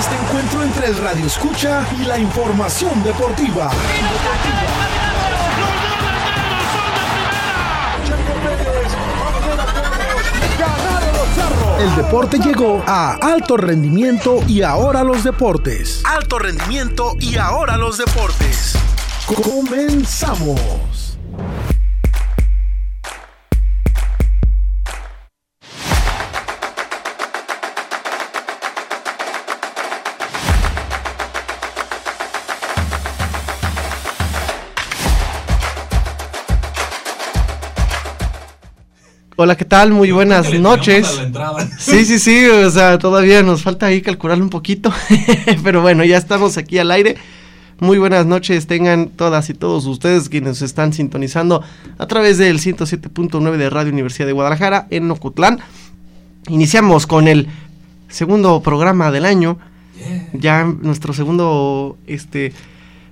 [0.00, 3.70] este encuentro entre el radio escucha y la información deportiva.
[11.78, 16.02] El deporte llegó a alto rendimiento y ahora los deportes.
[16.06, 18.76] Alto rendimiento y ahora los deportes.
[19.26, 21.09] Comenzamos.
[39.42, 39.90] Hola, ¿qué tal?
[39.92, 41.18] Muy buenas noches.
[41.78, 44.92] Sí, sí, sí, o sea, todavía nos falta ahí calcular un poquito,
[45.64, 47.16] pero bueno, ya estamos aquí al aire.
[47.78, 51.64] Muy buenas noches, tengan todas y todos ustedes quienes están sintonizando
[51.96, 55.60] a través del 107.9 de Radio Universidad de Guadalajara en Ocutlán.
[56.48, 57.48] Iniciamos con el
[58.10, 59.56] segundo programa del año,
[60.34, 62.52] ya nuestro segundo este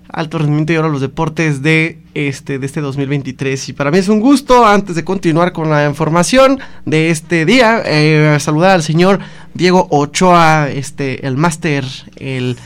[0.09, 4.09] alto rendimiento y ahora los deportes de este de este 2023 y para mí es
[4.09, 9.20] un gusto antes de continuar con la información de este día eh, saludar al señor
[9.55, 11.84] Diego Ochoa este el máster
[12.17, 12.56] el,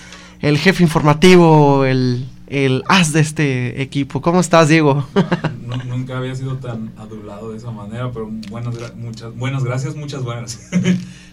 [0.41, 4.21] el jefe informativo el el as de este equipo.
[4.21, 5.07] ¿Cómo estás, Diego?
[5.89, 10.61] nunca había sido tan adulado de esa manera, pero muchas, buenas gracias, muchas buenas.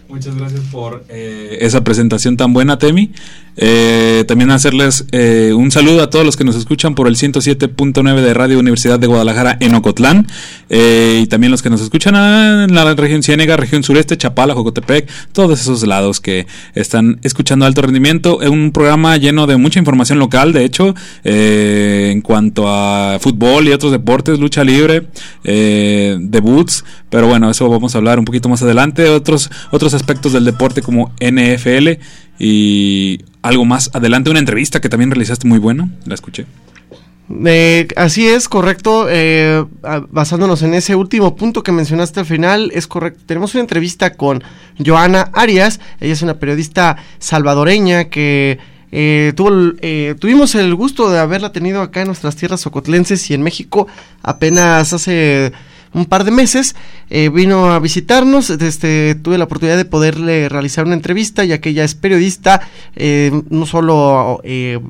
[0.08, 3.12] Muchas gracias por eh, esa presentación tan buena, Temi.
[3.56, 8.20] Eh, también hacerles eh, un saludo a todos los que nos escuchan por el 107.9
[8.20, 10.26] de Radio Universidad de Guadalajara en Ocotlán.
[10.68, 15.60] y también los que nos escuchan en la región Ciénega, región sureste, Chapala, Jocotepec, todos
[15.60, 18.40] esos lados que están escuchando alto rendimiento.
[18.42, 23.72] Es un programa lleno de mucha información local, de hecho, en cuanto a fútbol y
[23.72, 25.08] otros deportes, lucha libre,
[25.42, 26.84] debuts.
[27.10, 29.08] Pero bueno, eso vamos a hablar un poquito más adelante.
[29.08, 32.00] Otros, otros aspectos del deporte como NFL
[32.38, 36.46] y algo más adelante, una entrevista que también realizaste muy buena, la escuché.
[37.44, 39.06] Eh, así es, correcto.
[39.08, 39.64] Eh,
[40.10, 43.22] basándonos en ese último punto que mencionaste al final, es correcto.
[43.26, 44.42] Tenemos una entrevista con
[44.84, 45.80] Joana Arias.
[46.00, 48.58] Ella es una periodista salvadoreña que
[48.92, 49.50] eh, tuvo,
[50.18, 53.86] tuvimos el gusto de haberla tenido acá en nuestras tierras socotlenses y en México
[54.22, 55.52] apenas hace
[55.92, 56.76] un par de meses,
[57.08, 61.70] eh, vino a visitarnos, este, tuve la oportunidad de poderle realizar una entrevista, ya que
[61.70, 62.60] ella es periodista,
[62.96, 64.40] eh, no solo...
[64.44, 64.80] Eh,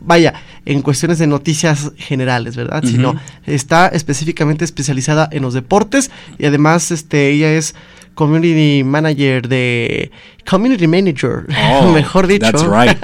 [0.00, 0.34] vaya,
[0.66, 2.84] en cuestiones de noticias generales, ¿verdad?
[2.84, 3.14] Sino
[3.46, 7.74] está específicamente especializada en los deportes y además este ella es
[8.14, 10.10] community manager de
[10.48, 12.98] community manager, oh, mejor dicho, that's right.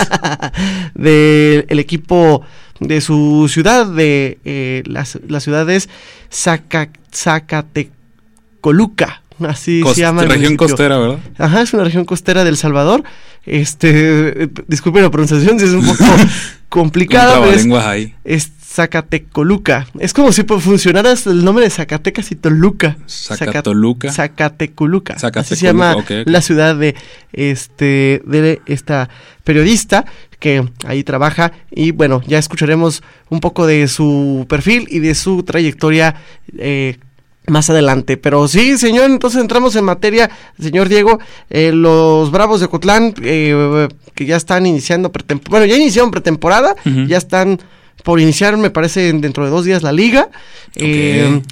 [0.94, 2.42] del equipo
[2.80, 5.88] de su ciudad, de eh, las, ciudades
[6.30, 10.24] Zacatecoluca, así se llama.
[10.24, 11.18] Región costera, ¿verdad?
[11.38, 13.04] Ajá, es una región costera del Salvador.
[13.44, 16.04] Este, disculpen la pronunciación, si es un poco
[16.68, 17.40] complicada.
[17.88, 18.14] ahí.
[18.24, 19.86] Es Zacatecoluca.
[19.98, 22.98] Es como si funcionara el nombre de Zacatecas y Toluca.
[23.08, 24.12] Zacatoluca.
[24.12, 25.14] Zacatecoluca.
[25.14, 26.94] Así se llama la ciudad de
[27.32, 29.08] este de esta
[29.44, 30.04] periodista
[30.38, 35.42] que ahí trabaja y bueno, ya escucharemos un poco de su perfil y de su
[35.42, 36.14] trayectoria
[36.58, 36.98] eh,
[37.46, 38.18] más adelante.
[38.18, 40.28] Pero sí, señor, entonces entramos en materia,
[40.60, 41.18] señor Diego.
[41.48, 46.74] Eh, los Bravos de Cotlán, eh, que ya están iniciando pretemporada, bueno, ya iniciaron pretemporada,
[46.84, 47.58] ya están
[48.02, 50.28] por iniciar, me parece, dentro de dos días la liga.
[50.76, 51.42] Eh,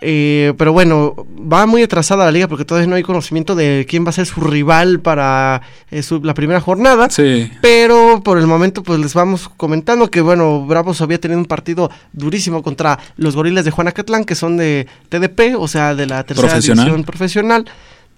[0.00, 4.04] eh, pero bueno, va muy atrasada la liga porque todavía no hay conocimiento de quién
[4.04, 7.10] va a ser su rival para eh, la primera jornada.
[7.10, 7.50] Sí.
[7.60, 11.90] Pero por el momento, pues les vamos comentando que, bueno, Bravos había tenido un partido
[12.12, 16.58] durísimo contra los gorilas de Juanacatlán, que son de TDP, o sea, de la tercera
[16.58, 17.68] división profesional.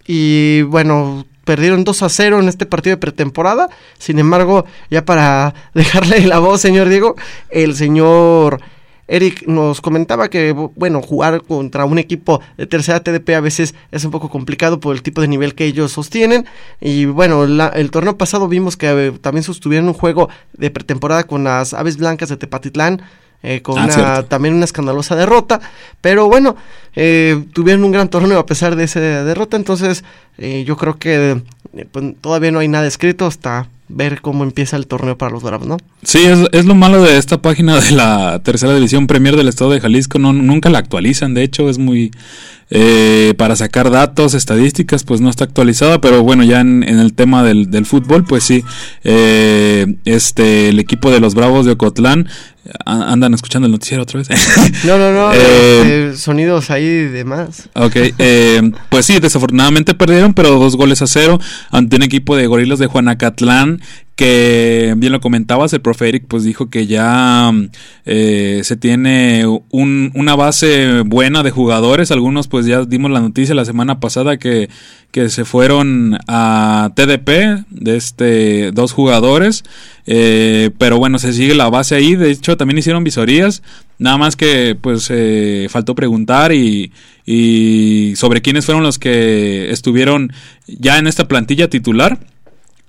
[0.07, 3.69] Y bueno, perdieron 2 a 0 en este partido de pretemporada.
[3.99, 7.17] Sin embargo, ya para dejarle la voz, señor Diego,
[7.51, 8.61] el señor
[9.07, 14.05] Eric nos comentaba que, bueno, jugar contra un equipo de tercera TDP a veces es
[14.05, 16.47] un poco complicado por el tipo de nivel que ellos sostienen.
[16.81, 21.45] Y bueno, el torneo pasado vimos que eh, también sostuvieron un juego de pretemporada con
[21.45, 23.03] las Aves Blancas de Tepatitlán
[23.47, 25.61] eh, con ah, también una escandalosa derrota,
[26.01, 26.57] pero bueno,
[26.97, 30.03] eh, tuvieron un gran torneo a pesar de esa derrota, entonces
[30.39, 31.43] eh, yo creo que
[31.93, 35.69] pues, todavía no hay nada escrito hasta ver cómo empieza el torneo para los Bravos,
[35.69, 35.77] ¿no?
[36.03, 39.73] Sí, es, es, lo malo de esta página de la tercera división Premier del Estado
[39.73, 42.13] de Jalisco, no, nunca la actualizan, de hecho es muy
[42.77, 47.45] eh, para sacar datos, estadísticas, pues no está actualizada, pero bueno, ya en, el tema
[47.45, 48.65] del, del, fútbol, pues sí,
[49.05, 52.29] eh, este, el equipo de los Bravos de Ocotlán
[52.85, 54.29] andan escuchando el noticiero otra vez.
[54.85, 57.69] no, no, no, eh, este, sonidos ahí de más.
[57.75, 57.97] Ok,
[58.89, 61.39] pues sí, desafortunadamente perdieron, pero dos goles a cero
[61.71, 63.83] ante un equipo de gorilas de Juanacatlán
[64.17, 67.53] que bien lo comentabas, el profe Eric pues dijo que ya
[68.05, 73.57] eh, se tiene un, una base buena de jugadores, algunos pues ya dimos la noticia
[73.57, 74.69] la semana pasada que,
[75.11, 79.65] que se fueron a TDP de este dos jugadores,
[80.07, 83.65] eh, pero bueno, se sigue la base ahí, de hecho también hicieron visorías,
[83.99, 86.93] nada más que pues eh, faltó preguntar y,
[87.27, 90.33] y sobre quiénes fueron los que estuvieron
[90.69, 92.21] ya en esta plantilla titular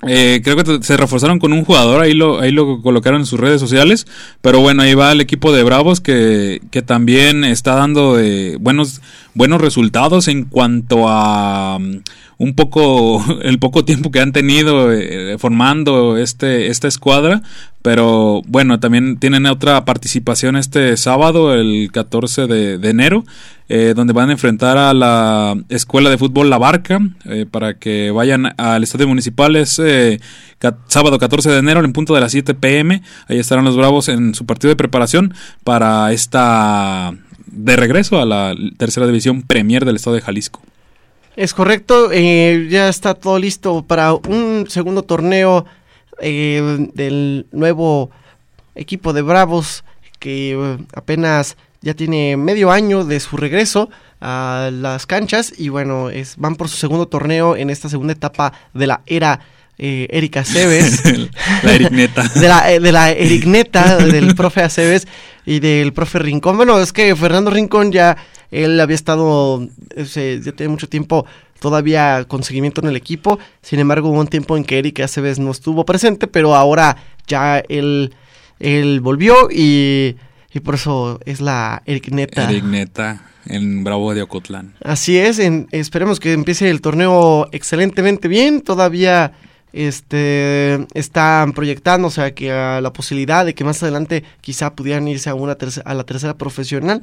[0.07, 3.39] eh, creo que se reforzaron con un jugador, ahí lo, ahí lo colocaron en sus
[3.39, 4.07] redes sociales.
[4.41, 9.01] Pero bueno, ahí va el equipo de Bravos que, que también está dando eh, buenos,
[9.33, 12.01] buenos resultados en cuanto a um,
[12.37, 17.41] un poco el poco tiempo que han tenido eh, formando este esta escuadra
[17.85, 23.23] pero bueno también tienen otra participación este sábado el 14 de, enero
[23.69, 28.09] eh, donde van a enfrentar a la escuela de fútbol La Barca eh, para que
[28.09, 29.79] vayan al estadio municipal es
[30.87, 34.33] sábado 14 de enero en punto de las 7 pm ahí estarán los bravos en
[34.33, 37.13] su partido de preparación para esta
[37.45, 40.59] de regreso a la tercera división Premier del estado de Jalisco.
[41.35, 45.65] Es correcto, eh, ya está todo listo para un segundo torneo
[46.21, 48.11] eh, del nuevo
[48.75, 49.83] equipo de Bravos
[50.19, 53.89] que eh, apenas ya tiene medio año de su regreso
[54.19, 58.53] a las canchas y bueno, es, van por su segundo torneo en esta segunda etapa
[58.73, 59.39] de la era
[59.77, 61.03] eh, Erika Aceves.
[61.63, 62.23] la Ericneta.
[62.35, 65.07] de, la, de la Ericneta, del profe Aceves
[65.45, 66.57] y del profe Rincón.
[66.57, 68.17] Bueno, es que Fernando Rincón ya,
[68.51, 71.25] él había estado, ya tiene mucho tiempo
[71.59, 73.39] todavía con seguimiento en el equipo.
[73.61, 76.97] Sin embargo, hubo un tiempo en que Erika Aceves no estuvo presente, pero ahora
[77.27, 78.13] ya él,
[78.59, 80.15] él volvió y,
[80.53, 82.49] y por eso es la Ericneta.
[82.49, 84.73] Ericneta en Bravo de Ocotlán.
[84.83, 85.39] Así es,
[85.71, 88.61] esperemos que empiece el torneo excelentemente bien.
[88.61, 89.33] Todavía
[89.75, 95.05] este, están proyectando, o sea, que a la posibilidad de que más adelante quizá pudieran
[95.09, 97.01] irse a, una a la tercera profesional.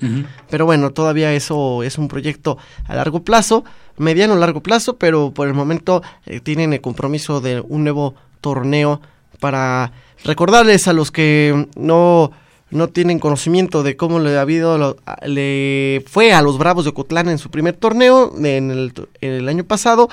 [0.49, 3.65] Pero bueno, todavía eso es un proyecto a largo plazo,
[3.99, 9.03] mediano largo plazo, pero por el momento eh, tienen el compromiso de un nuevo torneo
[9.39, 9.93] para
[10.25, 12.33] recordarles a los que no
[12.71, 14.97] no tienen conocimiento de cómo le ha habido
[15.27, 19.49] le fue a los Bravos de Ocotlán en su primer torneo en el, en el
[19.51, 20.09] año pasado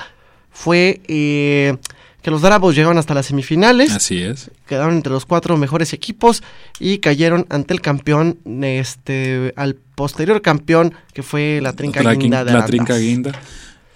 [0.50, 1.78] fue eh,
[2.22, 3.92] que los Bravos llegaron hasta las semifinales.
[3.92, 4.50] Así es.
[4.66, 6.42] Quedaron entre los cuatro mejores equipos
[6.78, 12.52] y cayeron ante el campeón, este, al posterior campeón que fue la Trinca Guinda de
[12.52, 13.32] La Trinca Guinda.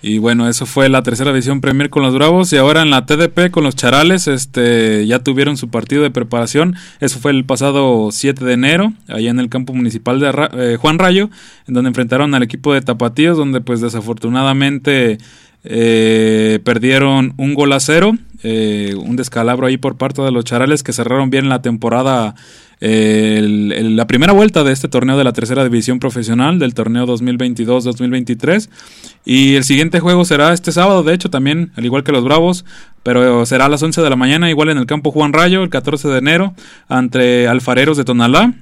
[0.06, 3.06] Y bueno, eso fue la tercera división Premier con los Bravos y ahora en la
[3.06, 6.76] TDP con los Charales, este, ya tuvieron su partido de preparación.
[7.00, 10.98] Eso fue el pasado 7 de enero, allá en el campo municipal de eh, Juan
[10.98, 11.30] Rayo,
[11.66, 15.16] en donde enfrentaron al equipo de Tapatíos, donde pues desafortunadamente
[15.64, 18.12] eh, perdieron un gol a cero,
[18.42, 22.34] eh, un descalabro ahí por parte de los Charales que cerraron bien la temporada,
[22.82, 28.68] eh, la primera vuelta de este torneo de la tercera división profesional del torneo 2022-2023.
[29.24, 32.66] Y el siguiente juego será este sábado, de hecho también, al igual que los Bravos,
[33.02, 35.70] pero será a las 11 de la mañana, igual en el campo Juan Rayo, el
[35.70, 36.54] 14 de enero,
[36.90, 38.52] entre Alfareros de Tonalá.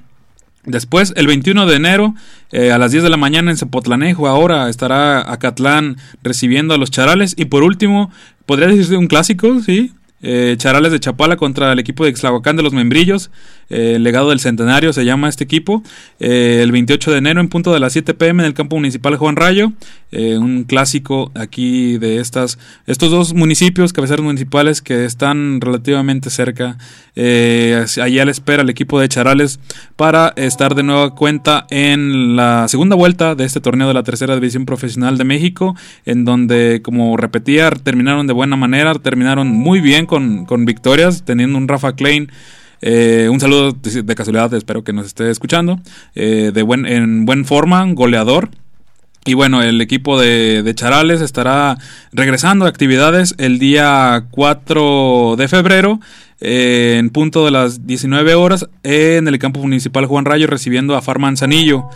[0.65, 2.15] Después, el 21 de enero,
[2.51, 6.89] eh, a las 10 de la mañana en Zapotlanejo, ahora estará Acatlán recibiendo a los
[6.89, 7.35] Charales.
[7.37, 8.11] Y por último,
[8.45, 9.93] podría decirse un clásico, ¿sí?
[10.21, 13.29] Eh, Charales de Chapala contra el equipo de Ixlahuacán de los Membrillos,
[13.73, 15.83] eh, legado del centenario se llama este equipo,
[16.19, 19.17] eh, el 28 de enero en punto de las 7 pm en el campo municipal
[19.17, 19.73] Juan Rayo,
[20.11, 26.77] un clásico aquí de estas, estos dos municipios, cabeceras municipales que están relativamente cerca,
[27.15, 29.59] allá le espera el equipo de Charales
[29.95, 34.35] para estar de nueva cuenta en la segunda vuelta de este torneo de la tercera
[34.35, 35.75] división profesional de México,
[36.05, 41.67] en donde como repetía terminaron de buena manera, terminaron muy bien con, victorias, teniendo un
[41.67, 42.31] Rafa Klein.
[42.85, 45.79] Eh, un saludo de, casualidad, espero que nos esté escuchando.
[46.15, 48.49] Eh, de buen, en buen forma, goleador.
[49.25, 51.77] Y bueno, el equipo de, Charales estará
[52.11, 56.01] regresando a actividades el día 4 de febrero
[56.41, 61.01] eh, en punto de las 19 horas en el campo municipal Juan Rayo recibiendo a
[61.01, 61.87] Farma Manzanillo.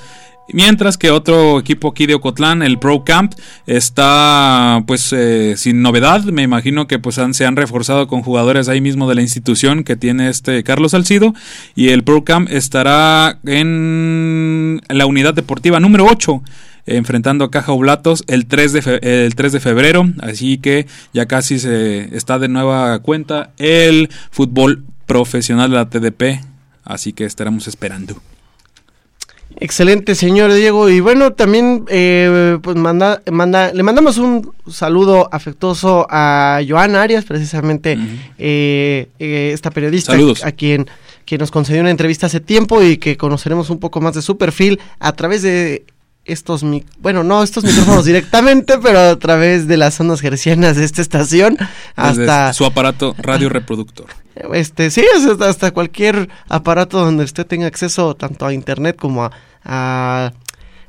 [0.54, 3.34] Mientras que otro equipo aquí de Ocotlán, el Pro Camp,
[3.66, 6.24] está pues eh, sin novedad.
[6.24, 9.98] Me imagino que pues se han reforzado con jugadores ahí mismo de la institución que
[9.98, 11.34] tiene este Carlos Salcido.
[11.76, 16.42] Y el Pro Camp estará en la unidad deportiva número 8
[16.88, 21.60] enfrentando a Caja Oblatos el 3 de, el 3 de febrero, así que ya casi
[21.60, 26.42] se está de nueva cuenta el fútbol profesional de la TDP,
[26.86, 28.22] así que estaremos esperando.
[29.60, 30.90] Excelente, señor Diego.
[30.90, 37.26] Y bueno, también eh, pues manda, manda, le mandamos un saludo afectuoso a Joana Arias,
[37.26, 37.98] precisamente
[38.38, 40.88] eh, eh, esta periodista a quien,
[41.26, 44.38] quien nos concedió una entrevista hace tiempo y que conoceremos un poco más de su
[44.38, 45.86] perfil a través de
[46.26, 46.64] estos,
[47.00, 51.58] bueno, no estos micrófonos directamente, pero a través de las zonas gercianas de esta estación
[51.96, 54.08] hasta su aparato radio reproductor.
[54.54, 55.06] Este, sí,
[55.42, 60.32] hasta cualquier aparato donde usted tenga acceso tanto a internet como a,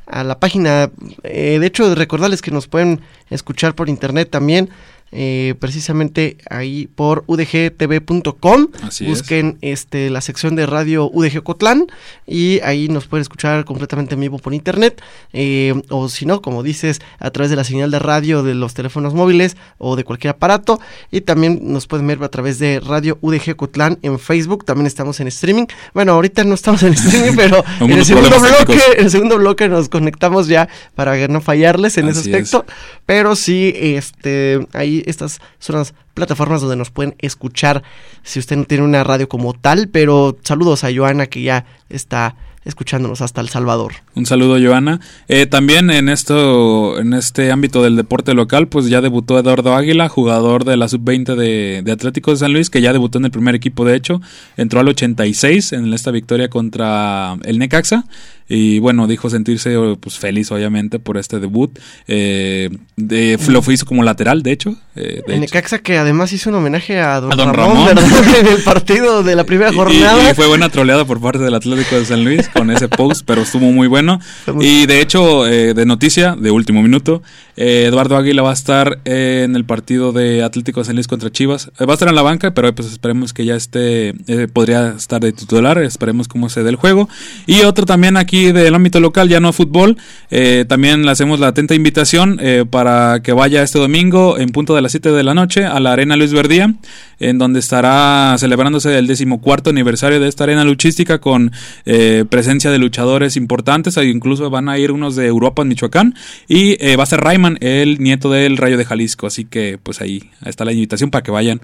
[0.07, 0.90] a, la página.
[1.23, 3.00] Eh, de hecho, recordarles que nos pueden
[3.31, 4.71] escuchar por internet también
[5.10, 8.68] eh, precisamente ahí por udgtv.com.
[9.06, 11.86] Busquen este, la sección de radio UDG Cotlán
[12.26, 15.00] y ahí nos pueden escuchar completamente en vivo por internet.
[15.32, 18.74] Eh, o si no, como dices, a través de la señal de radio de los
[18.74, 20.80] teléfonos móviles o de cualquier aparato.
[21.10, 24.64] Y también nos pueden ver a través de radio UDG Cotlán en Facebook.
[24.64, 25.66] También estamos en streaming.
[25.94, 29.68] Bueno, ahorita no estamos en streaming, pero en el, segundo bloque, en el segundo bloque
[29.68, 32.66] nos conectamos ya para no fallarles en ese aspecto.
[33.06, 37.83] Pero sí, este, ahí estas son las plataformas donde nos pueden escuchar
[38.23, 42.37] si usted no tiene una radio como tal, pero saludos a Joana que ya está
[42.69, 43.95] escuchándonos hasta El Salvador.
[44.14, 45.00] Un saludo, Joana.
[45.26, 50.09] Eh, también en esto, en este ámbito del deporte local, pues ya debutó Eduardo Águila,
[50.09, 53.31] jugador de la sub-20 de, de Atlético de San Luis, que ya debutó en el
[53.31, 54.21] primer equipo, de hecho,
[54.59, 58.05] entró al 86 en esta victoria contra el Necaxa
[58.49, 61.78] y bueno, dijo sentirse pues feliz obviamente por este debut.
[62.07, 64.75] Eh, de, lo hizo como lateral, de hecho.
[64.97, 67.97] Eh, de Necaxa que además hizo un homenaje a Don, Ramón,
[68.40, 70.31] en el partido de la primera jornada.
[70.31, 73.43] Y, fue buena troleada por parte del Atlético de San Luis con ese post, pero
[73.43, 74.21] estuvo muy bueno.
[74.61, 77.23] y de hecho, eh, de noticia, de último minuto,
[77.57, 81.31] eh, Eduardo Águila va a estar en el partido de Atlético de San Luis contra
[81.31, 81.71] Chivas.
[81.81, 84.14] va a estar en la banca, pero pues esperemos que ya esté,
[84.52, 87.09] podría estar de titular, esperemos cómo se dé el juego.
[87.47, 89.97] Y otro también aquí del ámbito local, ya no fútbol,
[90.30, 94.75] eh, también le hacemos la atenta invitación eh, para que vaya este domingo en punto
[94.75, 96.75] de las 7 de la noche a la Arena Luis Verdía,
[97.21, 101.52] en donde estará celebrándose el decimocuarto aniversario de esta arena luchística con
[101.85, 106.14] eh, presencia de luchadores importantes, incluso van a ir unos de Europa, Michoacán,
[106.47, 110.30] y va a ser Rayman, el nieto del Rayo de Jalisco, así que pues ahí
[110.45, 111.61] está la invitación para que vayan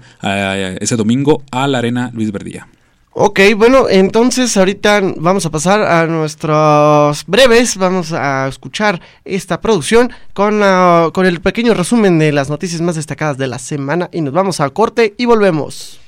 [0.79, 2.67] ese domingo a la Arena Luis Verdía.
[3.17, 10.11] Ok, bueno, entonces ahorita vamos a pasar a nuestros breves, vamos a escuchar esta producción
[10.33, 10.59] con,
[11.13, 14.59] con el pequeño resumen de las noticias más destacadas de la semana y nos vamos
[14.59, 16.01] al corte y volvemos.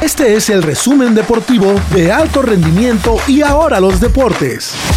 [0.00, 4.91] Este es el resumen deportivo de alto rendimiento y ahora los deportes.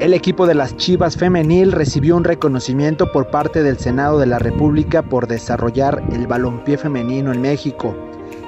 [0.00, 4.38] El equipo de las Chivas Femenil recibió un reconocimiento por parte del Senado de la
[4.38, 7.96] República por desarrollar el balompié femenino en México.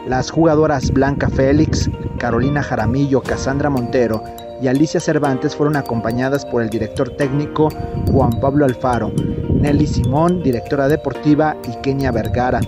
[0.07, 4.23] Las jugadoras Blanca Félix, Carolina Jaramillo, Cassandra Montero
[4.63, 7.69] y Alicia Cervantes fueron acompañadas por el director técnico
[8.13, 9.11] Juan Pablo Alfaro,
[9.53, 12.61] Nelly Simón, directora deportiva, y Kenia Vergara.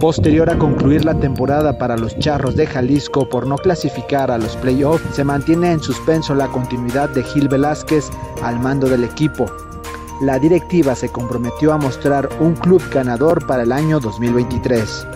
[0.00, 4.56] Posterior a concluir la temporada para los Charros de Jalisco por no clasificar a los
[4.56, 8.10] playoffs, se mantiene en suspenso la continuidad de Gil Velázquez
[8.42, 9.46] al mando del equipo.
[10.20, 15.06] La directiva se comprometió a mostrar un club ganador para el año 2023.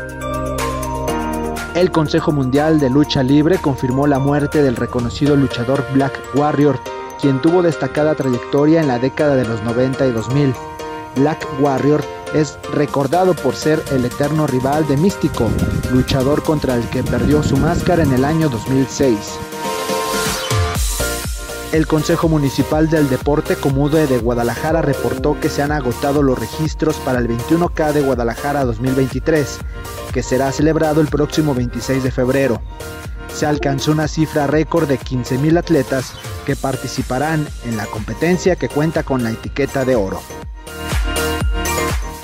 [1.74, 6.78] El Consejo Mundial de Lucha Libre confirmó la muerte del reconocido luchador Black Warrior,
[7.20, 10.54] quien tuvo destacada trayectoria en la década de los 90 y 2000.
[11.16, 12.02] Black Warrior
[12.34, 15.48] es recordado por ser el eterno rival de Místico,
[15.92, 19.18] luchador contra el que perdió su máscara en el año 2006.
[21.72, 26.96] El Consejo Municipal del Deporte Comude de Guadalajara reportó que se han agotado los registros
[26.96, 29.58] para el 21K de Guadalajara 2023,
[30.12, 32.60] que será celebrado el próximo 26 de febrero.
[33.34, 36.12] Se alcanzó una cifra récord de 15.000 atletas
[36.46, 40.22] que participarán en la competencia que cuenta con la etiqueta de oro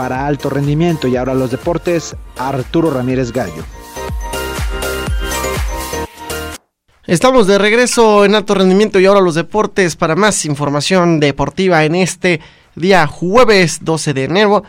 [0.02, 3.62] para alto rendimiento y ahora los deportes, Arturo Ramírez Gallo.
[7.06, 11.94] Estamos de regreso en alto rendimiento y ahora los deportes para más información deportiva en
[11.94, 12.40] este
[12.74, 14.64] día jueves 12 de enero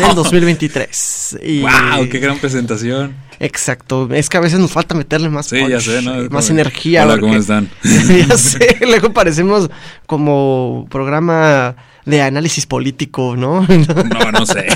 [0.00, 1.38] del 2023.
[1.60, 2.08] ¡Wow!
[2.10, 3.14] ¡Qué gran presentación!
[3.38, 5.52] Exacto, es que a veces nos falta meterle más,
[6.28, 7.04] más energía.
[7.04, 7.70] Hola, ¿cómo están?
[7.84, 9.70] ya sé, luego parecemos
[10.08, 13.66] como programa de análisis político, ¿no?
[14.12, 14.66] No, no sé.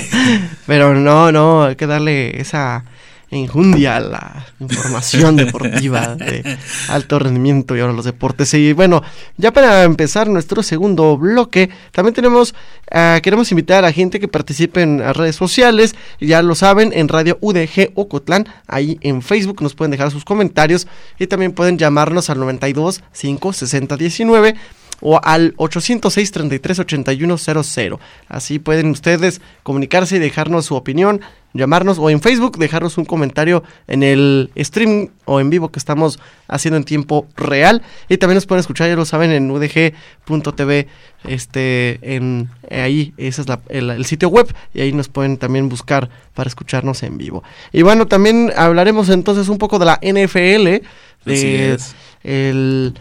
[0.65, 2.83] Pero no, no, hay que darle esa
[3.29, 6.57] enjundia la información deportiva de
[6.87, 8.53] alto rendimiento y ahora los deportes.
[8.53, 9.03] Y bueno,
[9.35, 12.53] ya para empezar nuestro segundo bloque, también tenemos,
[12.91, 17.09] uh, queremos invitar a gente que participe en las redes sociales, ya lo saben, en
[17.09, 20.87] Radio UDG Ocotlán, ahí en Facebook nos pueden dejar sus comentarios
[21.19, 24.55] y también pueden llamarnos al 92 5 60 19
[25.01, 27.97] o al 806 33 8100.
[28.27, 31.21] Así pueden ustedes comunicarse y dejarnos su opinión,
[31.53, 36.19] llamarnos o en Facebook dejarnos un comentario en el stream o en vivo que estamos
[36.47, 40.87] haciendo en tiempo real y también nos pueden escuchar, ya lo saben, en udg.tv,
[41.25, 46.47] este, en ahí, ese es el, sitio web y ahí nos pueden también buscar para
[46.47, 47.43] escucharnos en vivo.
[47.71, 50.85] Y bueno, también hablaremos entonces un poco de la NFL,
[51.25, 51.77] de
[52.23, 52.93] el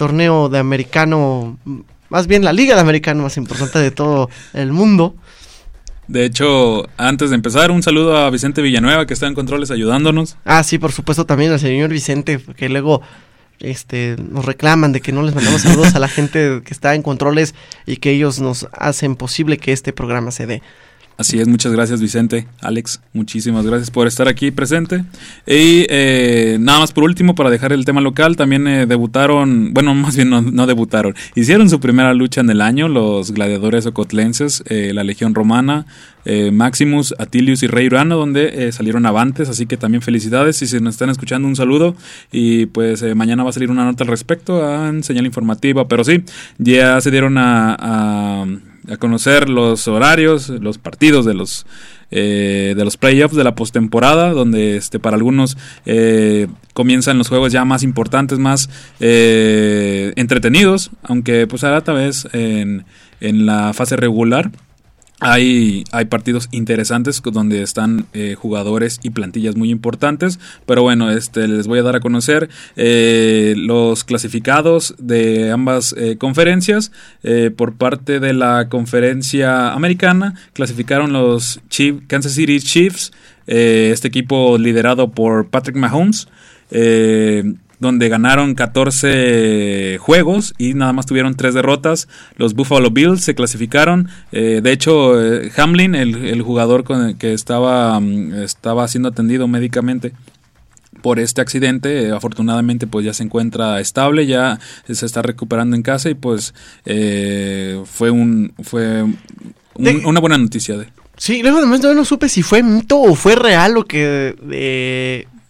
[0.00, 1.58] torneo de americano,
[2.08, 5.14] más bien la liga de americano más importante de todo el mundo.
[6.08, 10.38] De hecho, antes de empezar, un saludo a Vicente Villanueva que está en controles ayudándonos.
[10.46, 13.02] Ah, sí, por supuesto también al señor Vicente, que luego
[13.58, 17.02] este, nos reclaman de que no les mandamos saludos a la gente que está en
[17.02, 17.54] controles
[17.84, 20.62] y que ellos nos hacen posible que este programa se dé.
[21.20, 25.04] Así es, muchas gracias Vicente, Alex, muchísimas gracias por estar aquí presente.
[25.46, 29.94] Y eh, nada más por último, para dejar el tema local, también eh, debutaron, bueno,
[29.94, 34.92] más bien no, debutaron, hicieron su primera lucha en el año los gladiadores ocotlenses, eh,
[34.94, 35.84] la Legión Romana,
[36.52, 40.94] Maximus, Atilius y Rey Urano, donde salieron avantes, así que también felicidades, si se nos
[40.94, 41.96] están escuchando un saludo
[42.30, 46.22] y pues mañana va a salir una nota al respecto en señal informativa, pero sí,
[46.58, 48.46] ya se dieron a a
[48.98, 51.66] conocer los horarios, los partidos de los
[52.12, 55.56] eh, de los playoffs de la postemporada, donde este para algunos
[55.86, 58.68] eh, comienzan los juegos ya más importantes, más
[58.98, 62.84] eh, entretenidos, aunque pues ahora tal vez en,
[63.20, 64.50] en la fase regular
[65.20, 71.46] hay, hay partidos interesantes donde están eh, jugadores y plantillas muy importantes, pero bueno, este,
[71.46, 76.92] les voy a dar a conocer eh, los clasificados de ambas eh, conferencias.
[77.56, 81.60] por parte de la conferencia americana, clasificaron los
[82.06, 83.12] Kansas City Chiefs,
[83.46, 86.28] este equipo liderado por Patrick Mahomes
[87.80, 92.08] donde ganaron 14 juegos y nada más tuvieron 3 derrotas.
[92.36, 94.08] Los Buffalo Bills se clasificaron.
[94.32, 99.48] Eh, de hecho, eh, Hamlin, el, jugador con el que estaba, mm, estaba siendo atendido
[99.48, 100.12] médicamente
[101.00, 105.82] por este accidente, eh, afortunadamente pues ya se encuentra estable, ya se está recuperando en
[105.82, 106.52] casa y pues
[106.84, 109.06] fue un fue
[109.74, 113.74] una buena noticia de Sí, luego además no, supe si fue mito o fue real
[113.74, 114.34] lo que,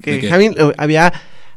[0.03, 1.13] que Hamlin había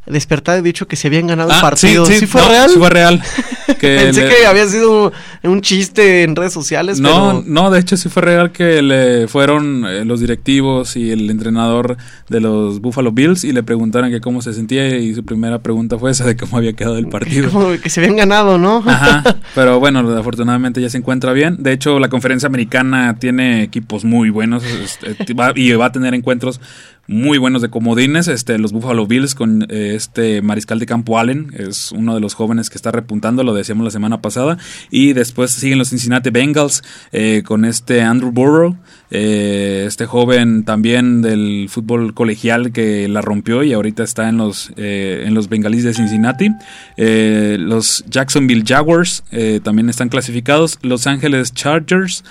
[0.06, 2.06] despertado y dicho que se habían ganado el ah, partido.
[2.06, 2.70] Sí, fue real?
[2.70, 3.22] Sí fue real.
[3.80, 5.14] Pensé que había sido
[5.44, 7.00] un chiste en redes sociales.
[7.00, 11.30] No, no, de hecho sí fue real que le fueron eh, los directivos y el
[11.30, 11.98] entrenador
[12.30, 15.98] de los Buffalo Bills y le preguntaron que cómo se sentía y su primera pregunta
[15.98, 17.50] fue esa de cómo había quedado el partido.
[17.50, 18.84] Como que se habían ganado, ¿no?
[18.86, 21.58] Ajá, pero bueno, afortunadamente ya se encuentra bien.
[21.60, 25.16] De hecho, la conferencia americana tiene equipos muy buenos este,
[25.56, 26.60] y va a tener encuentros
[27.08, 28.28] muy buenos de comodines.
[28.28, 32.34] Este, los Buffalo Bills con eh, este mariscal de campo Allen, es uno de los
[32.34, 34.58] jóvenes que está repuntando, lo decíamos la semana pasada.
[34.90, 38.78] Y después siguen los Cincinnati Bengals eh, con este Andrew Burrow,
[39.12, 44.72] eh, este joven también del fútbol colegial que la rompió y ahorita está en los,
[44.78, 46.50] en los Bengalís de Cincinnati.
[46.98, 49.24] los Jacksonville Jaguars
[49.64, 50.80] también están clasificados.
[50.82, 52.24] Los Ángeles Chargers,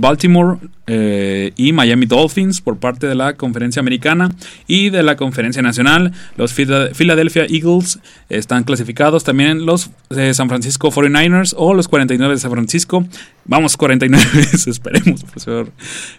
[0.00, 4.30] Baltimore y Miami Dolphins por parte de la conferencia americana
[4.66, 6.12] y de la Conferencia Nacional.
[6.36, 12.40] Los Philadelphia Eagles están clasificados también los eh, San Francisco 49ers o los 49 de
[12.40, 13.06] San Francisco.
[13.44, 14.24] Vamos, 49,
[14.66, 15.70] esperemos, profesor.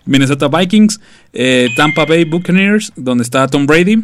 [0.05, 0.99] Minnesota Vikings,
[1.33, 4.03] eh, Tampa Bay Buccaneers, donde está Tom Brady.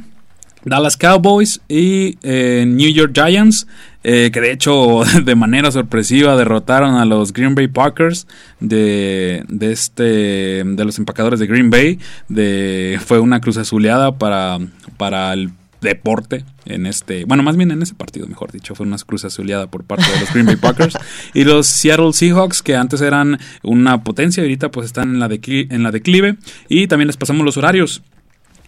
[0.65, 3.67] Dallas Cowboys y eh, New York Giants,
[4.03, 8.27] eh, que de hecho de manera sorpresiva derrotaron a los Green Bay Packers
[8.59, 11.99] de, de, este, de los empacadores de Green Bay.
[12.29, 14.59] De, fue una cruz azuleada para,
[14.97, 15.51] para el
[15.83, 19.67] deporte en este, bueno, más bien en ese partido, mejor dicho, fue una cruz azuleada
[19.67, 20.97] por parte de los Green Bay Packers
[21.33, 25.83] y los Seattle Seahawks que antes eran una potencia ahorita pues están en la, en
[25.83, 26.37] la declive
[26.69, 28.01] y también les pasamos los horarios.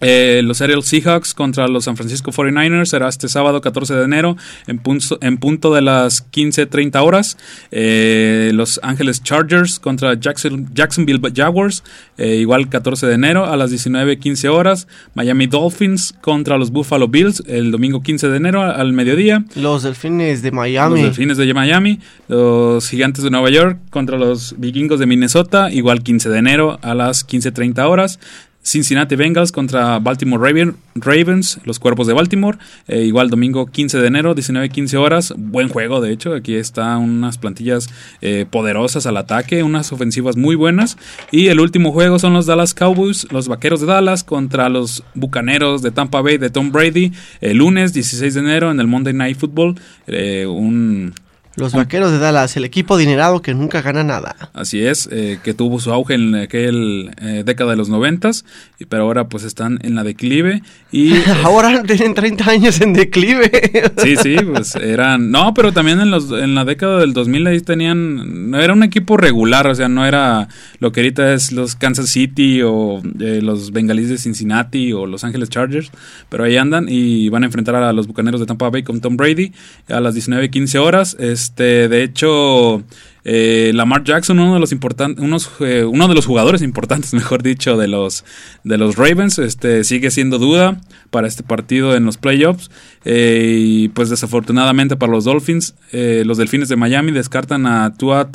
[0.00, 4.36] Eh, los Seattle Seahawks contra los San Francisco 49ers será este sábado 14 de enero
[4.66, 7.38] en punto, en punto de las 15.30 horas.
[7.70, 11.82] Eh, los Ángeles Chargers contra Jackson, Jacksonville Jaguars,
[12.18, 14.86] eh, igual 14 de enero a las 19.15 horas.
[15.14, 19.44] Miami Dolphins contra los Buffalo Bills el domingo 15 de enero al mediodía.
[19.54, 21.00] Los Delfines de Miami.
[21.00, 22.00] Los Delfines de Miami.
[22.28, 26.94] Los Gigantes de Nueva York contra los Vikingos de Minnesota, igual 15 de enero a
[26.94, 28.18] las 15.30 horas.
[28.66, 32.58] Cincinnati Bengals contra Baltimore Ravens, los cuerpos de Baltimore.
[32.88, 35.32] Eh, igual domingo 15 de enero, 19-15 horas.
[35.36, 36.34] Buen juego, de hecho.
[36.34, 37.88] Aquí están unas plantillas
[38.22, 40.98] eh, poderosas al ataque, unas ofensivas muy buenas.
[41.30, 45.82] Y el último juego son los Dallas Cowboys, los Vaqueros de Dallas contra los Bucaneros
[45.82, 47.12] de Tampa Bay de Tom Brady.
[47.40, 49.76] El lunes 16 de enero en el Monday Night Football.
[50.08, 51.14] Eh, un
[51.56, 54.50] los vaqueros de Dallas, el equipo adinerado que nunca gana nada.
[54.52, 58.44] Así es, eh, que tuvo su auge en aquel eh, década de los noventas,
[58.88, 61.14] pero ahora pues están en la declive y...
[61.44, 63.50] ahora tienen 30 años en declive.
[63.98, 65.30] sí, sí, pues eran...
[65.30, 68.50] No, pero también en, los, en la década del 2000 ahí tenían...
[68.50, 72.10] No era un equipo regular, o sea, no era lo que ahorita es los Kansas
[72.10, 75.90] City o eh, los Bengalíes de Cincinnati o Los Ángeles Chargers,
[76.28, 79.16] pero ahí andan y van a enfrentar a los Bucaneros de Tampa Bay con Tom
[79.16, 79.52] Brady
[79.88, 81.16] a las 19.15 horas.
[81.18, 82.82] Es este, de hecho,
[83.22, 85.24] eh, Lamar Jackson, uno de los importantes,
[85.60, 88.24] eh, uno de los jugadores importantes, mejor dicho, de los
[88.64, 90.80] de los Ravens, este, sigue siendo duda
[91.10, 92.68] para este partido en los playoffs.
[93.04, 98.28] Eh, y pues desafortunadamente para los Dolphins, los Delfines de Miami descartan a Tua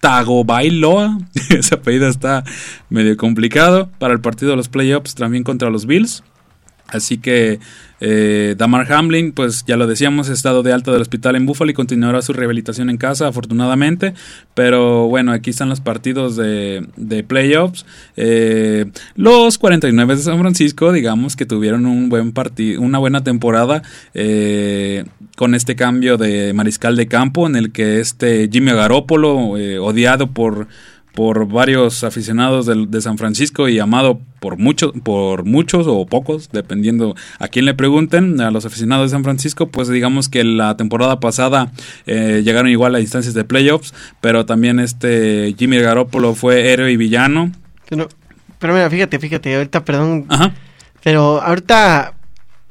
[0.00, 1.18] Tagovailoa.
[1.50, 2.44] Ese apellido está
[2.90, 6.22] medio complicado para el partido de los playoffs también contra los Bills.
[6.86, 7.58] Así que
[8.06, 11.70] eh, Damar Hamlin, pues ya lo decíamos, ha estado de alta del hospital en Buffalo
[11.70, 14.12] y continuará su rehabilitación en casa, afortunadamente.
[14.52, 17.86] Pero bueno, aquí están los partidos de, playoffs.
[18.18, 18.84] Eh,
[19.16, 22.34] los 49 de San Francisco, digamos que tuvieron un buen
[22.78, 25.04] una buena temporada eh,
[25.36, 29.34] con este cambio de mariscal de campo en el que este Jimmy Garoppolo,
[29.80, 30.68] odiado por
[31.14, 37.14] por varios aficionados de, San Francisco y amado por muchos, por muchos o pocos, dependiendo
[37.38, 41.20] a quién le pregunten, a los aficionados de San Francisco, pues digamos que la temporada
[41.20, 41.70] pasada
[42.06, 46.96] eh, llegaron igual a instancias de playoffs, pero también este Jimmy Garoppolo fue héroe y
[46.96, 47.52] villano.
[47.88, 48.08] Pero,
[48.58, 50.26] pero mira, fíjate, fíjate, ahorita, perdón,
[51.02, 52.14] pero ahorita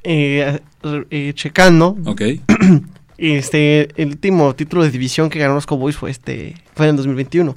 [0.03, 1.95] eh, eh, checando,
[3.17, 6.97] este, el último título de división que ganó los Cowboys fue este, fue en el
[6.97, 7.55] 2021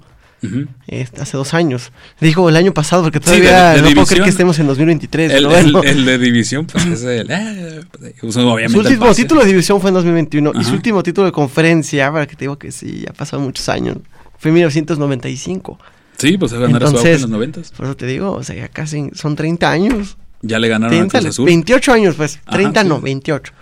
[1.20, 1.92] hace dos años.
[2.20, 5.32] Digo el año pasado porque todavía no puedo creer que estemos en 2023.
[5.32, 7.30] El, de división, pues es el.
[7.30, 7.82] Eh,
[8.20, 12.11] pues, su último título de división fue en 2021 y su último título de conferencia,
[12.11, 13.98] para que te digo que sí, ya pasado muchos años,
[14.38, 15.78] fue en 1995.
[16.18, 17.61] Sí, pues se ganará su en los 90.
[17.76, 20.16] Por eso te digo, o sea, ya casi son 30 años.
[20.42, 21.46] Ya le ganaron a Cruz Azul.
[21.46, 22.40] 28 años, pues.
[22.50, 23.52] 30 no, 28.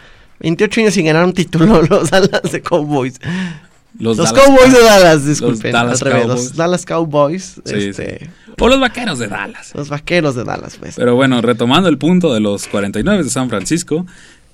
[0.41, 3.21] 28 años sin ganar un título los Alas de Cowboys.
[3.99, 5.73] Los, Cowboys de Dallas, disculpen.
[5.73, 6.27] Los Dallas, Cowboys.
[6.27, 7.61] Los Dallas Cowboys.
[7.65, 8.31] este,
[8.61, 9.73] O los vaqueros de Dallas.
[9.75, 10.97] Los vaqueros de Dallas, pues.
[10.97, 14.05] Pero bueno, retomando el punto de los 49 de San Francisco,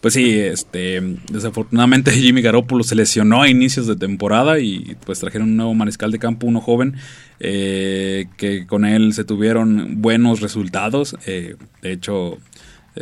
[0.01, 1.01] pues sí, este,
[1.31, 6.11] desafortunadamente Jimmy Garoppolo se lesionó a inicios de temporada y pues trajeron un nuevo mariscal
[6.11, 6.97] de campo, uno joven,
[7.39, 11.17] eh, que con él se tuvieron buenos resultados.
[11.27, 12.39] Eh, de hecho,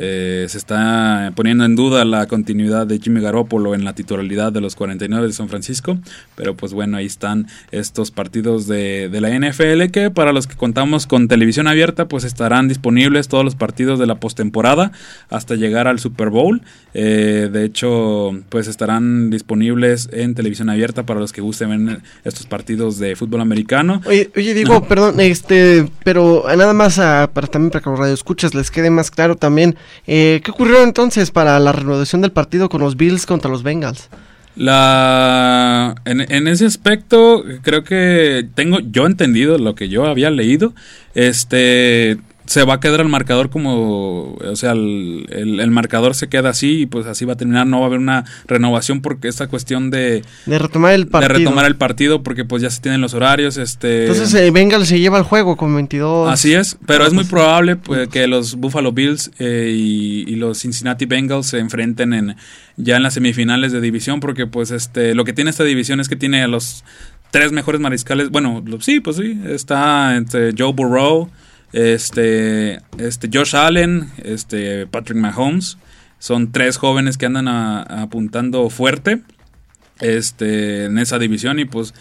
[0.00, 4.60] eh, se está poniendo en duda la continuidad de Jimmy Garoppolo en la titularidad de
[4.60, 5.98] los 49 de San Francisco,
[6.36, 11.08] pero pues bueno, ahí están estos partidos de, la NFL que para los que contamos
[11.08, 14.92] con televisión abierta pues estarán disponibles todos los partidos de la postemporada
[15.30, 16.62] hasta llegar al Super Bowl.
[16.94, 22.46] Eh, de hecho, pues estarán disponibles en televisión abierta para los que gusten ver estos
[22.46, 24.00] partidos de fútbol americano.
[24.06, 28.70] Oye, digo, perdón, este, pero nada más ah, para también para que los radioescuchas les
[28.70, 29.76] quede más claro también
[30.06, 34.08] eh, ¿Qué ocurrió entonces para la renovación del partido con los Bills contra los Bengals?
[34.56, 40.74] La en, en, ese aspecto creo que tengo yo entendido lo que yo había leído.
[41.14, 46.80] Este se va a quedar el marcador como, o sea, el, marcador se queda así
[46.80, 49.90] y pues así va a terminar, no va a haber una renovación porque esta cuestión
[49.90, 50.24] de...
[50.46, 51.34] De retomar el partido.
[51.34, 54.06] De retomar el partido porque pues ya se tienen los horarios, este...
[54.06, 56.30] Entonces eh, Bengals se lleva el juego con 22...
[56.30, 61.04] Así es, pero es muy probable pues, que los Buffalo Bills eh, y, los Cincinnati
[61.04, 62.36] Bengals se enfrenten en
[62.76, 66.08] ya en las semifinales de división porque pues este lo que tiene esta división es
[66.08, 66.84] que tiene a los
[67.32, 71.28] tres mejores mariscales, bueno, sí, pues sí, está entre Joe Burrow,
[71.72, 75.78] este, este Josh Allen, este Patrick Mahomes,
[76.18, 79.22] son tres jóvenes que andan apuntando fuerte.
[80.00, 81.94] este, en esa división y pues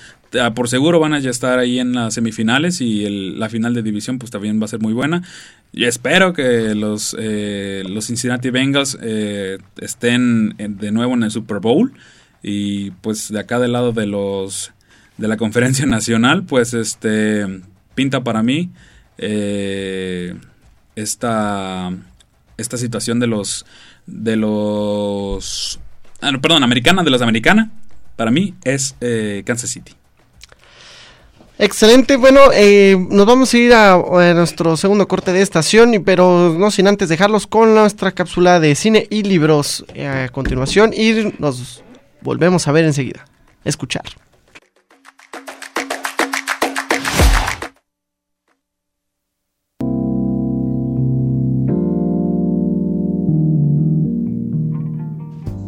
[0.56, 4.20] por seguro van a ya estar ahí en las semifinales y la final de división
[4.20, 5.24] pues también va a ser muy buena.
[5.72, 11.60] Y espero que los, eh, los Cincinnati Bengals eh, estén de nuevo en el Super
[11.60, 11.94] Bowl
[12.44, 14.72] y pues de acá del lado de los
[15.18, 17.62] de la conferencia nacional pues este
[17.96, 18.70] pinta para mí
[19.18, 20.36] eh,
[20.96, 21.92] esta
[22.58, 23.66] esta situación de los
[24.06, 25.80] de los
[26.22, 27.72] ah, perdón americana de los americana
[28.16, 28.96] para mí es
[29.46, 29.98] Kansas City
[31.60, 33.98] Excelente, bueno, eh, nos vamos a ir a,
[34.36, 39.08] nuestro segundo corte de estación, pero no sin antes dejarlos con nuestra cápsula de cine
[39.10, 41.84] y libros eh, a continuación y nos
[42.22, 43.26] volvemos a ver enseguida.
[43.66, 44.04] Escuchar.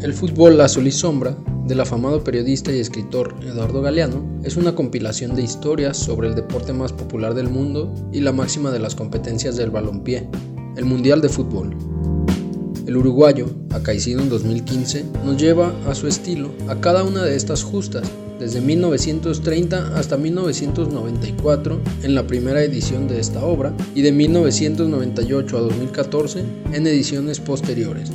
[0.10, 5.36] El fútbol azul y sombra del afamado periodista y escritor Eduardo Galeano es una compilación
[5.36, 9.56] de historias sobre el deporte más popular del mundo y la máxima de las competencias
[9.56, 10.28] del balompié,
[10.78, 11.78] el Mundial de Fútbol.
[12.88, 17.62] El uruguayo, acaecido en 2015, nos lleva a su estilo a cada una de estas
[17.62, 25.56] justas, desde 1930 hasta 1994 en la primera edición de esta obra y de 1998
[25.56, 26.43] a 2014
[26.74, 28.10] en ediciones posteriores.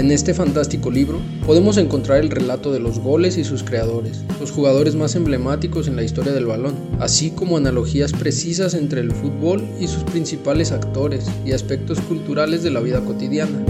[0.00, 4.50] En este fantástico libro podemos encontrar el relato de los goles y sus creadores, los
[4.50, 9.62] jugadores más emblemáticos en la historia del balón, así como analogías precisas entre el fútbol
[9.78, 13.62] y sus principales actores y aspectos culturales de la vida cotidiana.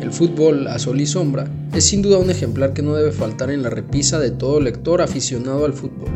[0.00, 3.50] El fútbol a sol y sombra es sin duda un ejemplar que no debe faltar
[3.50, 6.08] en la repisa de todo lector aficionado al fútbol.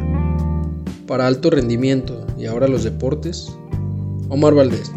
[1.06, 3.52] Para alto rendimiento y ahora los deportes,
[4.30, 4.90] Omar Valdés.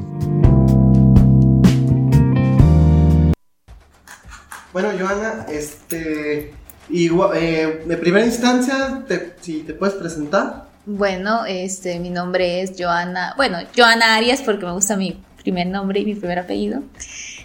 [4.74, 6.54] Bueno, Joana, este,
[6.90, 9.04] igual, eh, de primera instancia,
[9.42, 10.66] si te puedes presentar.
[10.86, 16.00] Bueno, este, mi nombre es Joana, bueno, Joana Arias porque me gusta mi primer nombre
[16.00, 16.84] y mi primer apellido.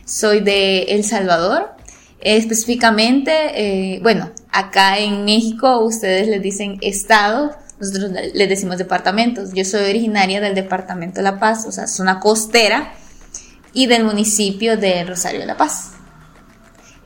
[0.04, 1.70] Soy de El Salvador.
[2.20, 9.52] Específicamente, eh, bueno, acá en México ustedes les dicen estado, nosotros les decimos departamentos.
[9.52, 12.94] Yo soy originaria del departamento de La Paz, o sea, zona costera,
[13.72, 15.95] y del municipio de Rosario de La Paz.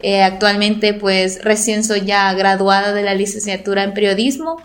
[0.03, 4.57] Eh, actualmente pues recién soy ya graduada de la licenciatura en periodismo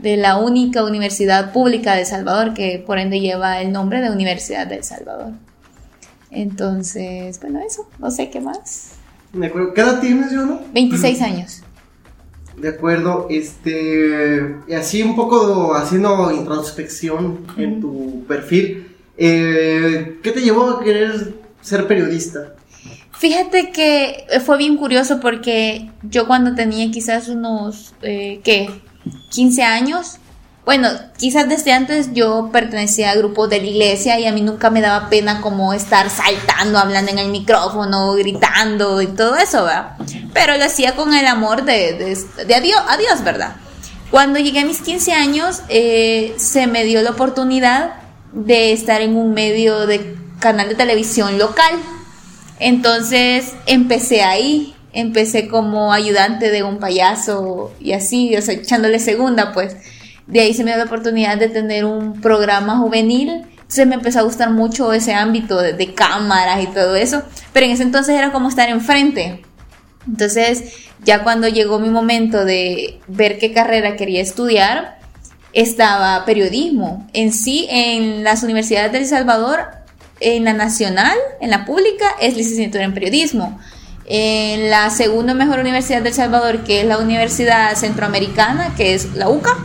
[0.00, 4.10] de la única universidad pública de El Salvador que por ende lleva el nombre de
[4.10, 5.32] Universidad de El Salvador.
[6.30, 8.92] Entonces, bueno, eso, no sé qué más.
[9.32, 9.74] De acuerdo.
[9.74, 10.60] ¿Qué edad tienes, no?
[10.72, 11.62] 26 años.
[12.56, 20.68] De acuerdo, este, así un poco haciendo introspección en tu perfil, eh, ¿qué te llevó
[20.70, 22.54] a querer ser periodista?
[23.20, 28.70] Fíjate que fue bien curioso porque yo cuando tenía quizás unos, eh, ¿qué?
[29.32, 30.16] 15 años.
[30.64, 34.70] Bueno, quizás desde antes yo pertenecía a grupos de la iglesia y a mí nunca
[34.70, 39.96] me daba pena como estar saltando, hablando en el micrófono, gritando y todo eso, ¿verdad?
[40.32, 42.74] Pero lo hacía con el amor de, de, de
[43.22, 43.56] ¿verdad?
[44.10, 47.96] Cuando llegué a mis 15 años, eh, se me dio la oportunidad
[48.32, 51.74] de estar en un medio de canal de televisión local
[52.60, 59.52] entonces empecé ahí, empecé como ayudante de un payaso y así, o sea, echándole segunda,
[59.52, 59.76] pues.
[60.26, 63.46] De ahí se me dio la oportunidad de tener un programa juvenil.
[63.52, 67.22] Entonces me empezó a gustar mucho ese ámbito de, cámaras y todo eso.
[67.52, 69.42] Pero en ese entonces era como estar enfrente.
[70.06, 70.62] Entonces,
[71.02, 74.98] ya cuando llegó mi momento de ver qué carrera quería estudiar,
[75.52, 77.08] estaba periodismo.
[77.14, 79.79] En sí, en las universidades de El Salvador
[80.20, 83.58] en la nacional, en la pública, es licenciatura en periodismo.
[84.06, 89.14] En la segunda mejor universidad de El Salvador, que es la Universidad Centroamericana, que es
[89.14, 89.56] la UCA,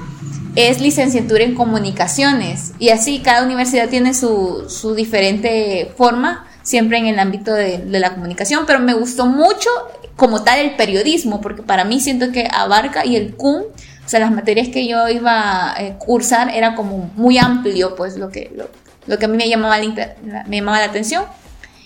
[0.56, 2.74] es licenciatura en comunicaciones.
[2.80, 8.00] Y así cada universidad tiene su, su diferente forma, siempre en el ámbito de, de,
[8.00, 9.70] la comunicación, pero me gustó mucho
[10.16, 13.64] como tal el periodismo, porque para mí siento que abarca y el CUM,
[14.06, 18.18] o sea, las materias que yo iba a eh, cursar era como muy amplio, pues
[18.18, 18.70] lo que, lo,
[19.08, 21.26] lo que a mí me llamaba, la, me llamaba la atención.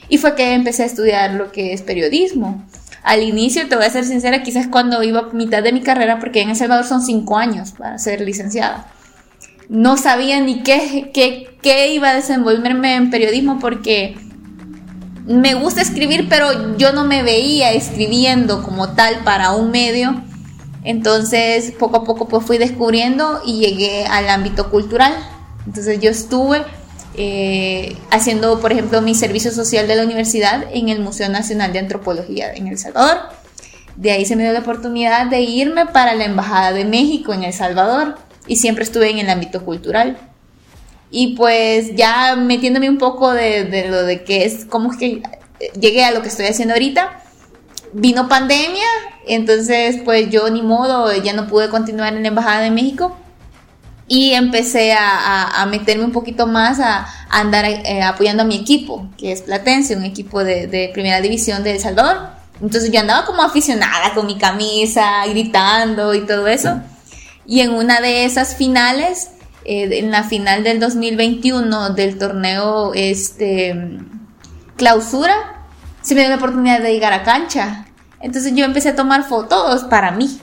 [0.07, 2.63] Y fue que empecé a estudiar lo que es periodismo.
[3.03, 6.19] Al inicio, te voy a ser sincera, quizás cuando iba a mitad de mi carrera,
[6.19, 8.91] porque en El Salvador son cinco años para ser licenciada.
[9.69, 14.17] No sabía ni qué, qué, qué iba a desenvolverme en periodismo porque
[15.29, 20.23] me gusta escribir, pero yo no me veía escribiendo como tal para un medio.
[20.83, 25.13] Entonces, poco a poco pues fui descubriendo y llegué al ámbito cultural.
[25.67, 26.63] Entonces yo estuve
[27.21, 31.79] eh, haciendo, por ejemplo, mi servicio social de la universidad en el Museo Nacional de
[31.79, 33.17] Antropología en El Salvador.
[33.97, 37.43] De ahí se me dio la oportunidad de irme para la Embajada de México en
[37.43, 38.15] El Salvador
[38.47, 40.17] y siempre estuve en el ámbito cultural.
[41.11, 45.21] Y pues ya metiéndome un poco de, de lo de que es, cómo es que
[45.77, 47.19] llegué a lo que estoy haciendo ahorita,
[47.91, 48.87] vino pandemia,
[49.27, 53.17] entonces pues yo ni modo, ya no pude continuar en la Embajada de México
[54.09, 59.07] y empecé a, a, meterme un poquito más a, andar eh, apoyando a mi equipo,
[59.17, 62.31] que es Platense, un equipo de, de, primera división de El Salvador.
[62.59, 66.81] Entonces yo andaba como aficionada con mi camisa, gritando y todo eso.
[67.45, 69.29] Y en una de esas finales,
[69.63, 73.99] eh, en la final del 2021 del torneo este,
[74.75, 75.35] clausura,
[76.01, 77.85] se me dio la oportunidad de llegar a cancha.
[78.19, 80.39] Entonces yo empecé a tomar fotos para mí.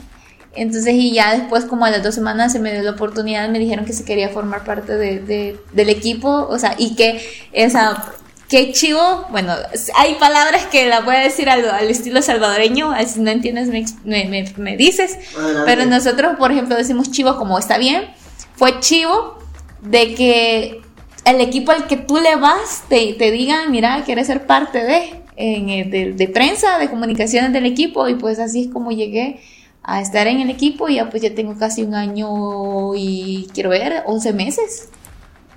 [0.57, 3.59] Entonces, y ya después, como a las dos semanas, se me dio la oportunidad, me
[3.59, 7.21] dijeron que se quería formar parte de, del equipo, o sea, y que
[7.53, 8.13] esa,
[8.49, 9.55] qué chivo, bueno,
[9.97, 13.69] hay palabras que la voy a decir al, estilo salvadoreño, si no entiendes
[14.05, 15.19] me, me, dices,
[15.65, 18.05] pero nosotros, por ejemplo, decimos chivo como está bien,
[18.57, 19.39] fue chivo
[19.83, 20.81] de que
[21.25, 25.23] el equipo al que tú le vas te, te digan, mira, quieres ser parte de,
[25.37, 29.41] en, de, de prensa, de comunicaciones del equipo, y pues así es como llegué
[29.87, 33.71] a estar en el equipo y ya pues ya tengo casi un año y quiero
[33.71, 34.89] ver, 11 meses.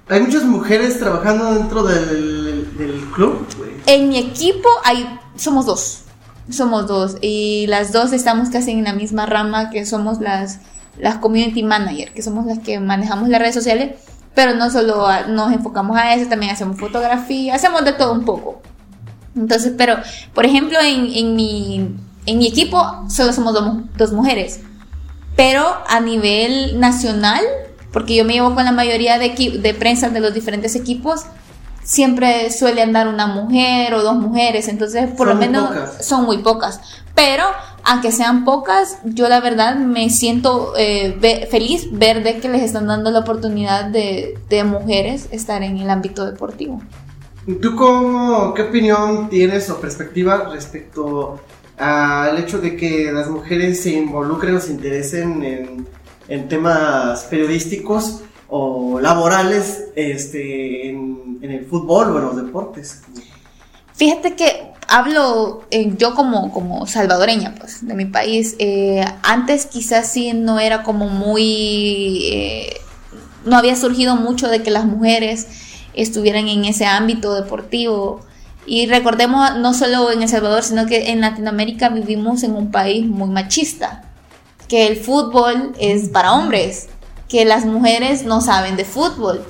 [0.07, 3.45] ¿Hay muchas mujeres trabajando dentro del, del club?
[3.87, 6.03] En mi equipo hay, somos dos,
[6.49, 10.59] somos dos y las dos estamos casi en la misma rama que somos las,
[10.99, 13.95] las community manager, que somos las que manejamos las redes sociales,
[14.35, 18.61] pero no solo nos enfocamos a eso, también hacemos fotografía, hacemos de todo un poco.
[19.35, 19.97] Entonces, pero,
[20.35, 21.95] por ejemplo, en, en mi
[22.29, 23.55] en mi equipo solo somos
[23.97, 24.61] dos, mujeres,
[25.35, 27.43] pero a nivel nacional,
[27.91, 29.29] porque yo me llevo con la mayoría de,
[29.61, 31.25] de prensa de los diferentes equipos,
[31.83, 36.79] siempre suele andar una mujer o dos mujeres, entonces por lo menos son muy pocas.
[37.15, 37.45] Pero
[37.83, 42.85] aunque sean pocas, yo la verdad me siento eh, feliz ver de que les están
[42.85, 46.79] dando la oportunidad de, de, mujeres estar en el ámbito deportivo.
[47.59, 51.39] ¿Tú cómo, qué opinión tienes o perspectiva respecto
[51.79, 55.87] al hecho de que las mujeres se involucren o se interesen en,
[56.27, 63.01] en temas periodísticos o laborales este, en, el fútbol o en los deportes.
[63.95, 68.55] Fíjate que hablo eh, yo como, como salvadoreña pues, de mi país.
[68.59, 72.25] Eh, antes quizás sí no era como muy...
[72.31, 72.81] Eh,
[73.45, 75.47] no había surgido mucho de que las mujeres
[75.93, 78.21] estuvieran en ese ámbito deportivo.
[78.69, 83.03] Y recordemos, no solo en El Salvador, sino que en Latinoamérica vivimos en un país
[83.03, 84.03] muy machista,
[84.67, 86.87] que el fútbol es para hombres,
[87.27, 89.43] que las mujeres no saben de fútbol.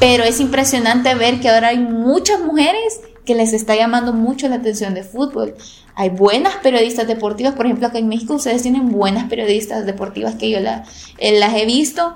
[0.00, 4.56] Pero es impresionante ver que ahora hay muchas mujeres que les está llamando mucho la
[4.56, 5.54] atención de fútbol.
[5.94, 10.50] Hay buenas periodistas deportivas, por ejemplo, acá en México ustedes tienen buenas periodistas deportivas que
[10.50, 12.12] yo eh, las he visto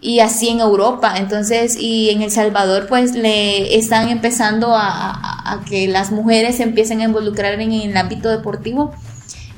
[0.00, 1.14] y así en Europa.
[1.16, 7.00] Entonces, y en El Salvador, pues le están empezando a, que las mujeres se empiecen
[7.00, 8.92] a involucrar en el ámbito deportivo.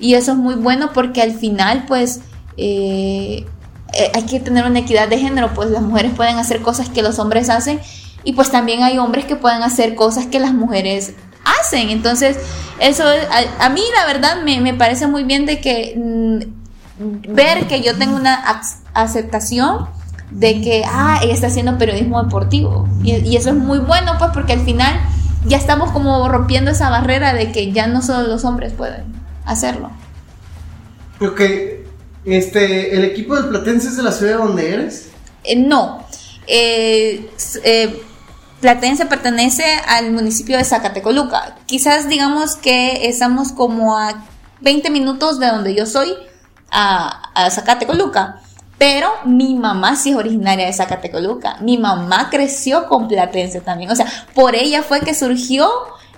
[0.01, 2.21] Y eso es muy bueno porque al final, pues,
[2.57, 3.47] eh,
[3.93, 7.03] eh, hay que tener una equidad de género, pues las mujeres pueden hacer cosas que
[7.03, 7.81] los hombres hacen
[8.25, 11.13] y pues también hay hombres que pueden hacer cosas que las mujeres
[11.45, 11.91] hacen.
[11.91, 12.37] Entonces,
[12.81, 13.05] eso
[13.59, 17.97] a, mí la verdad me, me, parece muy bien de que mm, ver que yo
[17.97, 18.43] tengo una
[18.95, 19.89] aceptación
[20.33, 22.89] de que, ah, ella está haciendo periodismo deportivo.
[23.03, 24.99] Y, eso es muy bueno, pues, porque al final
[25.47, 29.05] ya estamos como rompiendo esa barrera de que ya no solo los hombres pueden
[29.45, 29.91] hacerlo.
[31.21, 31.41] Ok,
[32.25, 35.09] este, ¿el equipo del Platense es de la ciudad donde eres?
[35.45, 36.05] Eh, no.
[36.47, 37.31] Eh,
[37.65, 38.03] eh,
[38.61, 41.57] Platense pertenece al municipio de Zacatecoluca.
[41.67, 44.25] Quizás digamos que estamos como a
[44.61, 46.13] 20 minutos de donde yo soy,
[46.71, 48.41] a, a Zacatecoluca.
[48.83, 51.57] Pero mi mamá sí es originaria de Zacatecoluca.
[51.61, 53.93] Mi mamá creció con Platense también.
[53.93, 55.71] O sea, por ella fue que surgió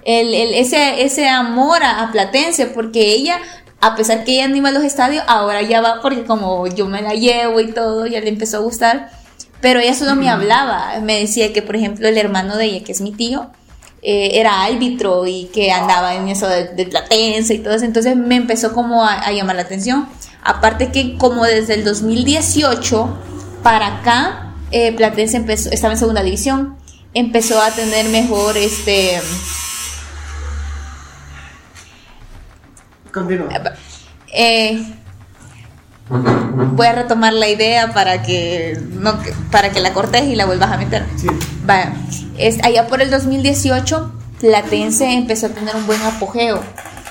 [0.02, 3.38] el, ese, ese amor a, Platense, porque ella
[3.82, 6.86] a pesar que ella no iba a los estadios, ahora ya va porque como yo
[6.86, 9.10] me la llevo y todo, ya le empezó a gustar.
[9.60, 12.92] Pero ella solo me hablaba, me decía que, por ejemplo, el hermano de ella, que
[12.92, 13.50] es mi tío,
[14.00, 17.84] eh, era árbitro y que andaba en eso de, Platense y todo eso.
[17.84, 20.08] Entonces me empezó como a llamar la atención.
[20.44, 23.18] Aparte que como desde el 2018
[23.62, 26.76] para acá, eh, Platense empezó, estaba en segunda división,
[27.14, 29.20] empezó a tener mejor este...
[33.10, 33.48] Continúa.
[34.32, 34.84] Eh,
[36.08, 39.18] voy a retomar la idea para que no
[39.50, 41.06] para que la cortes y la vuelvas a meter.
[41.16, 41.28] Sí.
[42.36, 46.60] es, allá por el 2018 Platense empezó a tener un buen apogeo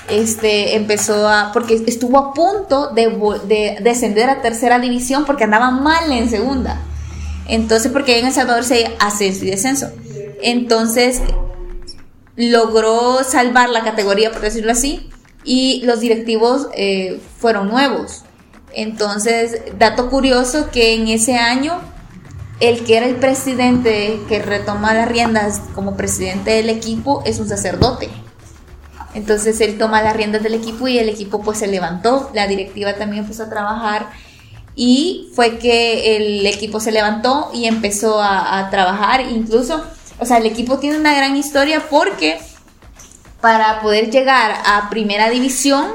[0.08, 3.08] este, empezó a, porque estuvo a punto de,
[3.46, 6.80] de descender a tercera división porque andaba mal en segunda.
[7.46, 9.90] Entonces, porque en El Salvador se hace y descenso.
[10.42, 11.20] Entonces,
[12.36, 15.10] logró salvar la categoría, por decirlo así,
[15.44, 18.22] y los directivos eh, fueron nuevos.
[18.72, 21.80] Entonces, dato curioso que en ese año,
[22.60, 27.48] el que era el presidente que retoma las riendas como presidente del equipo es un
[27.48, 28.08] sacerdote.
[29.14, 32.94] Entonces él toma las riendas del equipo y el equipo pues se levantó, la directiva
[32.94, 34.08] también empezó a trabajar
[34.76, 39.84] y fue que el equipo se levantó y empezó a, trabajar, incluso,
[40.18, 42.38] o sea, el equipo tiene una gran historia porque
[43.40, 45.86] para poder llegar a primera división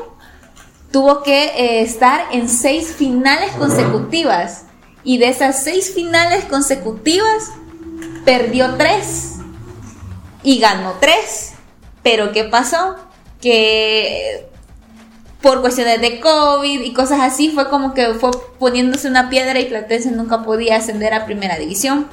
[0.92, 4.66] tuvo que eh, estar en seis finales consecutivas.
[5.04, 7.52] Y de esas seis finales consecutivas
[8.26, 9.36] perdió tres.
[10.44, 11.54] Y ganó tres.
[12.04, 12.98] Pero ¿qué pasó?
[13.42, 14.50] Que
[15.42, 19.66] por cuestiones de COVID y cosas así, fue como que fue poniéndose una piedra y
[19.66, 22.08] Platense nunca podía ascender a primera división.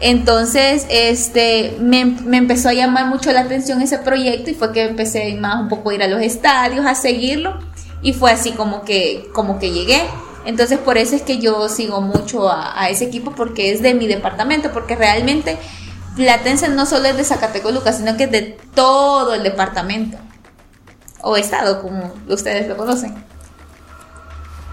[0.00, 5.34] Entonces, este, me, empezó a llamar mucho la atención ese proyecto y fue que empecé
[5.36, 7.58] más un poco a ir a los estadios, a seguirlo
[8.02, 10.02] y fue así como que, como que llegué.
[10.44, 13.94] Entonces, por eso es que yo sigo mucho a, a ese equipo porque es de
[13.94, 15.56] mi departamento, porque realmente
[16.16, 20.18] Platense no solo es de Zacatecoluca, sino que es de todo el departamento
[21.24, 23.14] o estado, como ustedes lo conocen.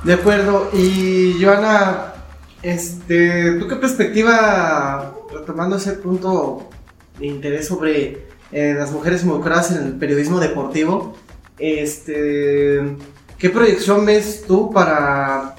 [0.03, 0.69] De acuerdo.
[0.73, 2.13] Y Joana,
[2.61, 6.69] este, ¿tú qué perspectiva, retomando ese punto
[7.17, 11.15] de interés sobre eh, las mujeres involucradas en el periodismo deportivo,
[11.57, 12.97] este,
[13.37, 15.55] ¿qué proyección ves tú para,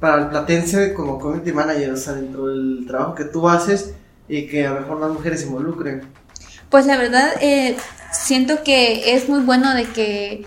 [0.00, 3.94] para el Platense como community manager, o sea, dentro del trabajo que tú haces
[4.28, 6.02] y que a lo mejor las mujeres se involucren?
[6.72, 7.76] Pues la verdad, eh,
[8.12, 10.46] siento que es muy bueno de que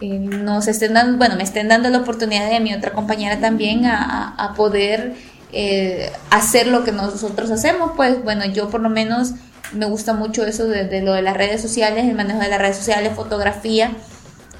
[0.00, 3.84] eh, nos estén dando, bueno, me estén dando la oportunidad de mi otra compañera también
[3.84, 5.12] a, poder
[5.52, 7.92] eh, hacer lo que nosotros hacemos.
[7.96, 9.32] Pues bueno, yo por lo menos
[9.72, 12.78] me gusta mucho eso de, lo de las redes sociales, el manejo de las redes
[12.78, 13.90] sociales, fotografía.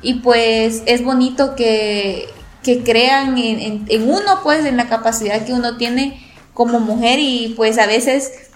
[0.03, 2.29] Y pues es bonito que,
[2.63, 7.55] que crean en, en uno, pues en la capacidad que uno tiene como mujer y
[7.57, 8.48] pues a veces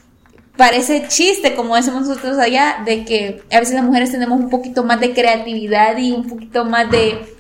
[0.57, 4.85] parece chiste, como decimos nosotros allá, de que a veces las mujeres tenemos un poquito
[4.85, 7.35] más de creatividad y un poquito más de,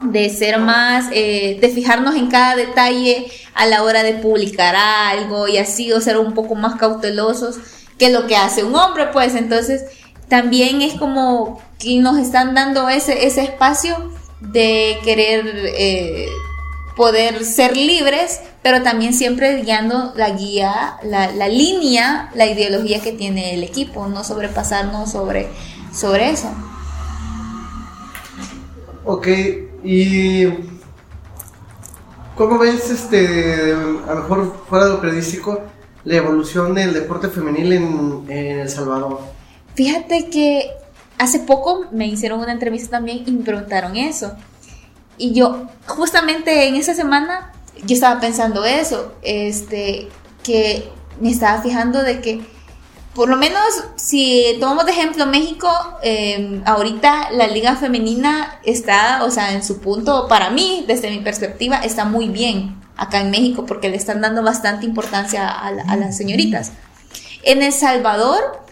[0.00, 5.48] de ser más, eh, de fijarnos en cada detalle a la hora de publicar algo
[5.48, 7.58] y así, o ser un poco más cautelosos
[7.98, 9.34] que lo que hace un hombre, pues.
[9.34, 9.84] Entonces
[10.28, 15.44] también es como que nos están dando ese, ese espacio de querer
[15.76, 16.28] eh,
[16.98, 23.12] poder ser libres, pero también siempre guiando la guía, la, la, línea, la ideología que
[23.12, 25.48] tiene el equipo, no sobrepasarnos sobre,
[25.94, 26.50] sobre eso.
[29.04, 29.28] Ok,
[29.84, 30.46] y
[32.34, 35.62] ¿cómo ves, este, a lo mejor fuera de lo periodístico,
[36.04, 39.20] la evolución del deporte femenil en, en El Salvador?
[39.76, 40.72] Fíjate que
[41.16, 44.32] hace poco me hicieron una entrevista también y me preguntaron eso.
[45.18, 47.52] Y yo, justamente en esa semana,
[47.84, 50.08] yo estaba pensando eso, este,
[50.42, 50.88] que
[51.20, 52.40] me estaba fijando de que,
[53.14, 53.62] por lo menos,
[53.96, 55.68] si tomamos de ejemplo México,
[56.02, 61.18] em, ahorita la liga femenina está, o sea, en su punto, para mí, desde mi
[61.18, 65.96] perspectiva, está muy bien acá en México, porque le están dando bastante importancia a, a
[65.96, 66.72] las señoritas.
[67.42, 68.67] En El Salvador,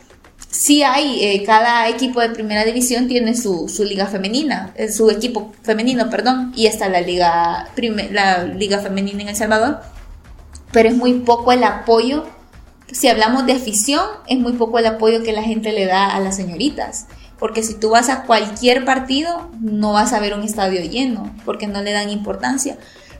[0.57, 5.53] sí hay, eh, cada equipo de primera división tiene su, liga femenina, eh, su equipo
[5.63, 7.69] femenino, perdón, y está la liga,
[8.11, 9.81] la liga femenina en El Salvador,
[10.73, 12.25] pero es muy poco el apoyo,
[12.91, 16.21] si hablamos de afición, es muy poco el apoyo que la gente le da a
[16.21, 17.07] las señoritas,
[17.39, 21.67] porque si tú vas a cualquier partido, no vas a ver un estadio lleno, porque
[21.67, 22.79] no le dan importancia,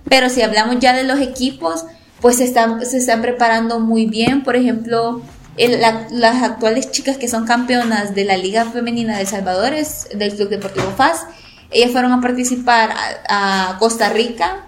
[0.09, 1.84] pero si hablamos ya de los equipos,
[2.22, 5.20] pues están, se están preparando muy bien, por ejemplo,
[5.59, 10.34] las actuales chicas que son campeonas de la Liga Femenina de El Salvador, es del
[10.34, 11.26] Club Deportivo FAS,
[11.70, 12.94] ellas fueron a participar
[13.28, 14.66] a, Costa Rica,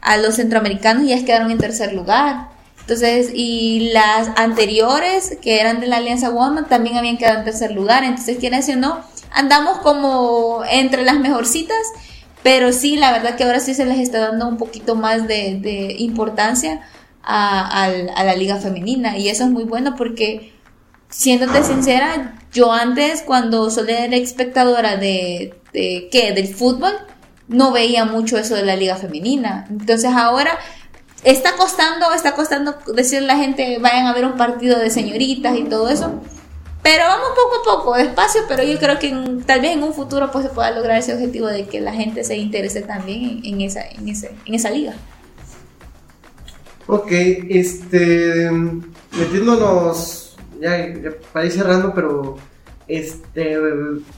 [0.00, 2.48] a los centroamericanos y ellas quedaron en tercer lugar.
[2.80, 7.72] Entonces, y las anteriores, que eran de la Alianza Woman, también habían quedado en tercer
[7.72, 8.04] lugar.
[8.04, 9.00] Entonces, quiere decir, no,
[9.32, 11.84] andamos como entre las mejorcitas,
[12.44, 15.58] pero sí, la verdad que ahora sí se les está dando un poquito más de,
[15.60, 16.80] de importancia
[17.26, 17.88] a,
[18.24, 20.52] la liga femenina y eso es muy bueno porque
[21.08, 26.32] siéndote sincera, yo antes cuando solía ser espectadora de, de ¿qué?
[26.32, 26.92] del fútbol,
[27.48, 29.66] no veía mucho eso de la liga femenina.
[29.70, 30.58] Entonces ahora
[31.24, 35.56] está costando, está costando decirle a la gente vayan a ver un partido de señoritas
[35.56, 36.20] y todo eso.
[36.82, 39.10] Pero vamos poco a poco, despacio, pero yo creo que
[39.44, 42.22] tal vez en un futuro pues se pueda lograr ese objetivo de que la gente
[42.22, 44.94] se interese también en, esa, en, ese, en esa liga.
[46.88, 48.48] Ok, este,
[49.18, 52.36] metiéndonos, ya, ya para pero
[52.86, 53.58] este,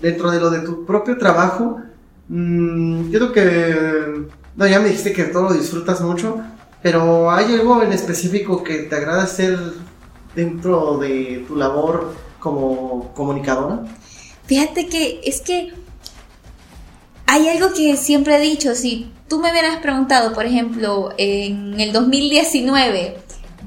[0.03, 1.81] dentro de lo de tu propio trabajo,
[2.29, 6.43] mmm, creo que, no, ya me dijiste que todo lo disfrutas mucho,
[6.83, 9.59] pero ¿hay algo en específico que te agrada hacer
[10.35, 13.85] dentro de tu labor como comunicadora?
[14.47, 15.73] Fíjate que es que
[17.27, 21.93] hay algo que siempre he dicho, si tú me hubieras preguntado, por ejemplo, en el
[21.93, 23.19] 2019,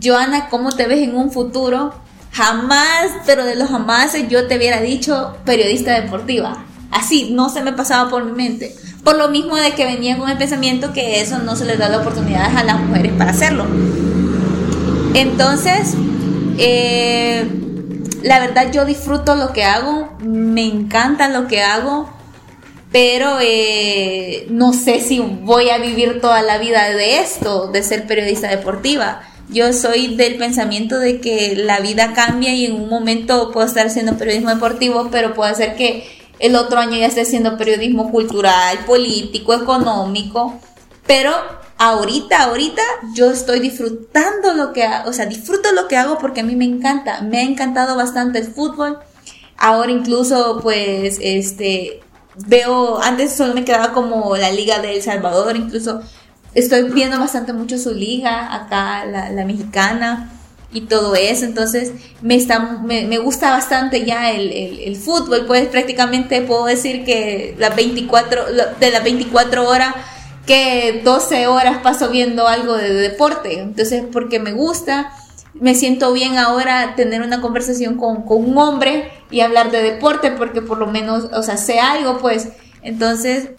[0.04, 1.94] Joana, ¿cómo te ves en un futuro?
[2.32, 6.64] Jamás, pero de los jamás yo te hubiera dicho periodista deportiva.
[6.92, 8.76] Así, no se me pasaba por mi mente.
[9.04, 11.90] Por lo mismo de que venía con el pensamiento que eso no se les da
[11.90, 13.66] la oportunidad a las mujeres para hacerlo.
[15.14, 15.96] Entonces,
[16.58, 17.50] eh,
[18.24, 22.10] la verdad yo disfruto lo que hago, me encanta lo que hago,
[22.92, 28.06] pero eh, no sé si voy a vivir toda la vida de esto, de ser
[28.06, 29.22] periodista deportiva.
[29.50, 33.88] Yo soy del pensamiento de que la vida cambia y en un momento puedo estar
[33.88, 36.06] haciendo periodismo deportivo, pero puede ser que
[36.40, 40.60] el otro año ya esté haciendo periodismo cultural, político, económico,
[41.06, 41.34] pero
[41.78, 42.82] ahorita, ahorita
[43.14, 46.56] yo estoy disfrutando lo que hago, o sea, disfruto lo que hago porque a mí
[46.56, 49.00] me encanta, me ha encantado bastante el fútbol.
[49.58, 52.02] Ahora incluso pues este
[52.36, 56.02] veo, antes solo me quedaba como la liga de El Salvador, incluso
[56.54, 60.32] estoy viendo bastante mucho su liga, acá la, mexicana
[60.74, 66.42] y todo eso, entonces me, está, me, gusta bastante ya el, el, fútbol, pues prácticamente
[66.42, 68.46] puedo decir que las 24,
[68.80, 69.94] de las 24 horas
[70.46, 73.60] que 12 horas paso viendo algo de deporte.
[73.60, 75.14] Entonces, porque me gusta,
[75.54, 80.32] me siento bien ahora tener una conversación con, con, un hombre y hablar de deporte,
[80.32, 82.50] porque por lo menos, o sea, sé algo, pues.
[82.82, 83.52] Entonces,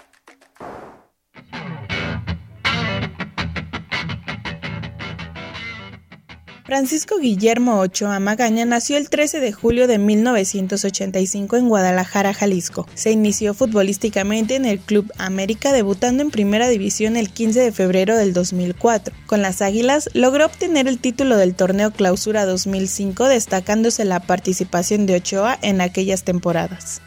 [6.72, 12.88] Francisco Guillermo Ochoa Magaña nació el 13 de julio de 1985 en Guadalajara, Jalisco.
[12.94, 18.16] Se inició futbolísticamente en el Club América, debutando en Primera División el 15 de febrero
[18.16, 19.14] del 2004.
[19.26, 25.16] Con las Águilas logró obtener el título del Torneo Clausura 2005, destacándose la participación de
[25.16, 27.02] Ochoa en aquellas temporadas.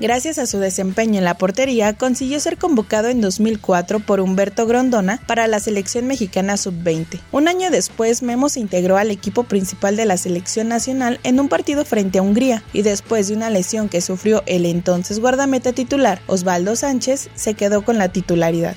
[0.00, 5.20] Gracias a su desempeño en la portería, consiguió ser convocado en 2004 por Humberto Grondona
[5.26, 7.20] para la selección mexicana sub-20.
[7.32, 11.48] Un año después, Memo se integró al equipo principal de la selección nacional en un
[11.48, 16.20] partido frente a Hungría y después de una lesión que sufrió el entonces guardameta titular
[16.28, 18.76] Osvaldo Sánchez, se quedó con la titularidad.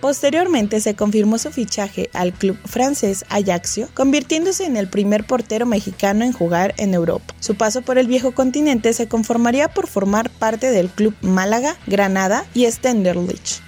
[0.00, 6.24] Posteriormente se confirmó su fichaje al club francés Ajaccio, convirtiéndose en el primer portero mexicano
[6.24, 7.34] en jugar en Europa.
[7.40, 12.44] Su paso por el viejo continente se conformaría por formar parte del club Málaga, Granada
[12.54, 13.65] y Stenderlich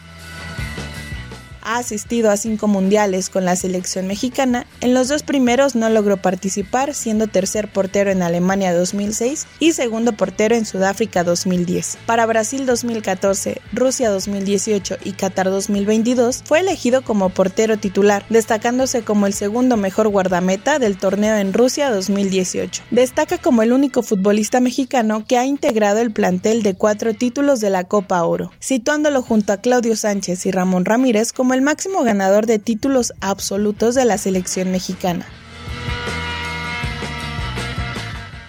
[1.68, 6.16] ha asistido a cinco mundiales con la selección mexicana, en los dos primeros no logró
[6.16, 11.98] participar, siendo tercer portero en Alemania 2006 y segundo portero en Sudáfrica 2010.
[12.06, 19.26] Para Brasil 2014, Rusia 2018 y Qatar 2022 fue elegido como portero titular, destacándose como
[19.26, 22.84] el segundo mejor guardameta del torneo en Rusia 2018.
[22.90, 27.68] Destaca como el único futbolista mexicano que ha integrado el plantel de cuatro títulos de
[27.68, 32.04] la Copa Oro, situándolo junto a Claudio Sánchez y Ramón Ramírez como el el máximo
[32.04, 35.26] ganador de títulos absolutos de la selección mexicana.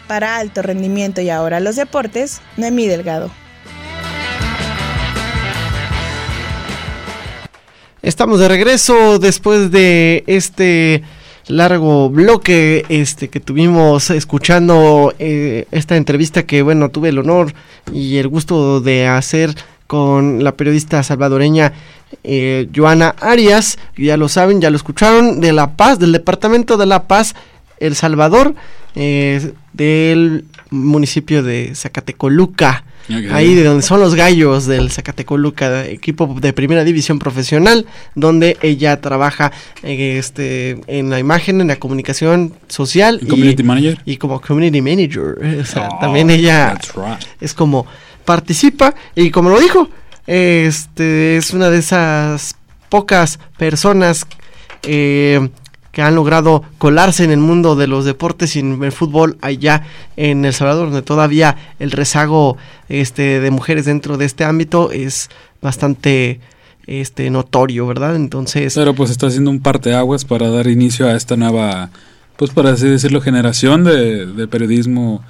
[0.08, 3.32] Para alto rendimiento y ahora los deportes, Noemí Delgado.
[8.04, 11.02] Estamos de regreso después de este
[11.48, 17.54] largo bloque este que tuvimos escuchando eh, esta entrevista que bueno tuve el honor
[17.92, 19.56] y el gusto de hacer
[19.90, 21.74] con la periodista salvadoreña
[22.24, 26.86] eh, Joana Arias, ya lo saben, ya lo escucharon, de La Paz, del departamento de
[26.86, 27.34] La Paz,
[27.80, 28.54] El Salvador,
[28.94, 32.84] eh, del municipio de Zacatecoluca.
[33.32, 39.02] Ahí de donde son los gallos del Zacatecoluca, equipo de primera división profesional, donde ella
[39.02, 43.20] trabaja este, en la imagen, en la comunicación social.
[44.06, 45.66] y, como community manager.
[46.00, 46.78] también ella
[47.42, 47.88] es como
[48.30, 49.90] participa y como lo dijo,
[50.28, 52.56] este es una de esas
[52.88, 54.28] pocas personas
[54.84, 55.50] eh,
[55.92, 59.82] que han logrado colarse en el mundo de los deportes y en el fútbol allá
[60.16, 62.56] en El Salvador, donde todavía el rezago
[62.88, 66.40] este, de mujeres dentro de este ámbito es bastante
[66.86, 68.16] este notorio, ¿verdad?
[68.16, 68.76] Entonces...
[68.76, 71.90] Pero pues está haciendo un parteaguas para dar inicio a esta nueva
[72.38, 75.24] pues por así decirlo, generación de, periodismo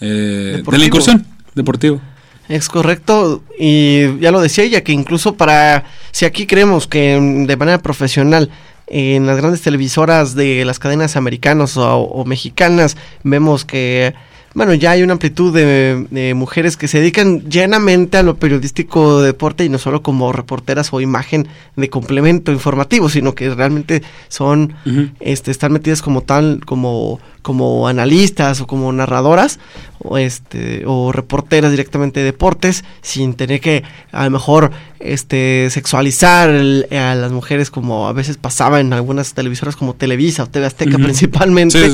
[0.00, 1.26] eh, de la incursión
[1.56, 2.00] deportivo.
[2.48, 7.56] Es correcto, y ya lo decía ella, que incluso para, si aquí creemos que de
[7.56, 8.50] manera profesional
[8.86, 14.14] en las grandes televisoras de las cadenas americanas o mexicanas vemos que
[14.54, 19.26] bueno, ya hay una amplitud de, mujeres que se dedican llenamente a lo periodístico de
[19.26, 24.74] deporte y no solo como reporteras o imagen de complemento informativo, sino que realmente son,
[25.18, 29.58] este, están metidas como tal, como, como analistas o como narradoras
[29.98, 33.82] o este, o reporteras directamente de deportes, sin tener que
[34.12, 39.74] a lo mejor este, sexualizar a las mujeres como a veces pasaba en algunas televisoras
[39.74, 41.90] como Televisa o TV Azteca principalmente.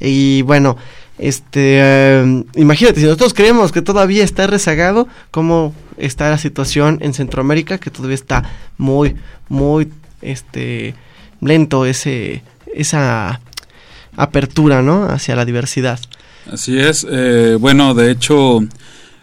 [0.00, 0.76] Y bueno,
[1.22, 1.78] este,
[2.18, 7.78] em, imagínate, si nosotros creemos que todavía está rezagado, ¿cómo está la situación en Centroamérica?
[7.78, 8.42] Que todavía está
[8.76, 9.14] muy,
[9.48, 9.88] muy,
[10.20, 10.96] este,
[11.40, 12.42] lento ese,
[12.74, 13.40] esa
[14.16, 15.04] apertura, ¿no?
[15.04, 16.00] Hacia la diversidad.
[16.50, 17.06] Así es.
[17.08, 18.58] Eh, bueno, de hecho,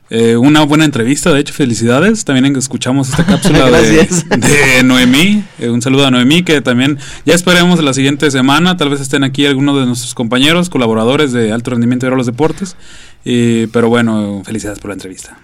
[0.10, 2.26] eh, una buena entrevista, de hecho, felicidades.
[2.26, 5.44] También escuchamos esta cápsula de, Noemí.
[5.60, 8.78] Eh, un saludo a Noemí, que también ya esperemos la siguiente semana.
[8.78, 12.76] Tal vez estén aquí algunos de nuestros compañeros, colaboradores de alto rendimiento de los deportes.
[13.24, 15.38] pero bueno, felicidades por la entrevista.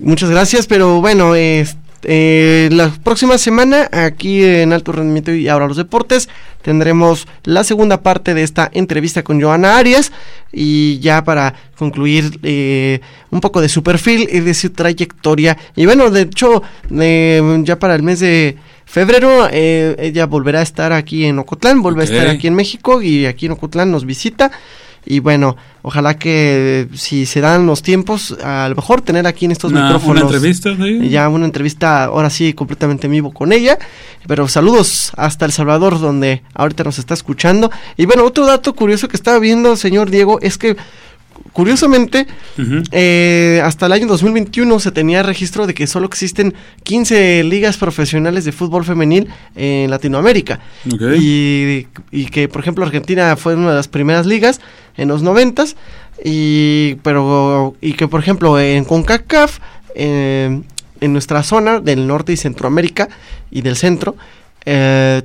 [0.00, 5.68] muchas gracias, pero bueno, este eh, la próxima semana, aquí en Alto Rendimiento y ahora
[5.68, 6.28] los deportes,
[6.62, 10.12] tendremos la segunda parte de esta entrevista con Joana Arias.
[10.52, 13.00] Y ya para concluir eh,
[13.30, 15.56] un poco de su perfil y de su trayectoria.
[15.74, 20.62] Y bueno, de hecho, eh, ya para el mes de febrero, eh, ella volverá a
[20.62, 24.04] estar aquí en Ocotlán, vuelve a estar aquí en México y aquí en Ocotlán nos
[24.04, 24.52] visita.
[25.04, 29.50] Y bueno, ojalá que si se dan los tiempos, a lo mejor tener aquí en
[29.50, 30.22] estos micrófonos.
[30.22, 30.70] Una entrevista,
[31.02, 33.78] Ya una entrevista, ahora sí, completamente en vivo con ella.
[34.26, 37.70] Pero saludos hasta El Salvador, donde ahorita nos está escuchando.
[37.96, 40.76] Y bueno, otro dato curioso que estaba viendo, señor Diego, es que
[41.52, 42.26] curiosamente,
[42.90, 48.44] eh, hasta el año 2021 se tenía registro de que solo existen 15 ligas profesionales
[48.44, 50.60] de fútbol femenil en Latinoamérica.
[51.18, 51.86] Y,
[52.30, 54.60] que, por ejemplo, Argentina fue una de las primeras ligas
[54.96, 55.52] en los 90
[56.24, 59.58] y pero y que por ejemplo en CONCACAF
[59.94, 60.62] eh,
[61.00, 63.08] en nuestra zona del norte y Centroamérica
[63.50, 64.14] y del centro
[64.64, 65.22] eh,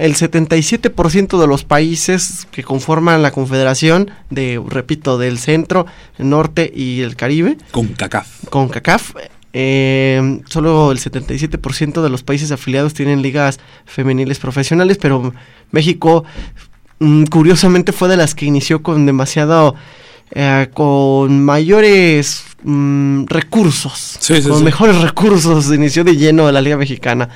[0.00, 5.86] el 77% de los países que conforman la confederación de, repito, del centro,
[6.18, 7.56] el norte y el Caribe.
[7.70, 8.46] Con CACAF.
[8.50, 9.14] Con CACAF.
[9.52, 15.32] Eh, solo el 77% de los países afiliados tienen ligas femeniles profesionales, pero
[15.70, 16.24] México,
[16.98, 19.74] mm, curiosamente, fue de las que inició con demasiado...
[20.32, 27.30] Eh, con mayores mm, recursos, con mejores recursos, inició de lleno la Liga Mexicana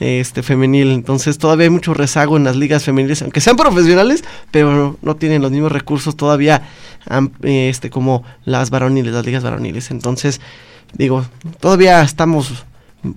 [0.00, 0.90] este femenil.
[0.90, 5.42] Entonces todavía hay mucho rezago en las ligas femeniles, aunque sean profesionales, pero no tienen
[5.42, 6.62] los mismos recursos todavía
[7.42, 9.90] este como las varoniles, las ligas varoniles.
[9.90, 10.40] Entonces,
[10.94, 11.24] digo,
[11.60, 12.64] todavía estamos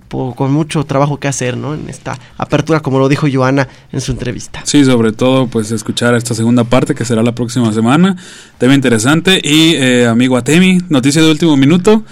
[0.08, 1.74] con mucho trabajo que hacer, ¿no?
[1.74, 4.60] En esta apertura, como lo dijo Joana en su entrevista.
[4.64, 8.16] Sí, sobre todo, pues escuchar esta segunda parte que será la próxima semana.
[8.58, 9.40] Tema interesante.
[9.42, 12.04] Y eh, amigo Atemi, noticia de último minuto.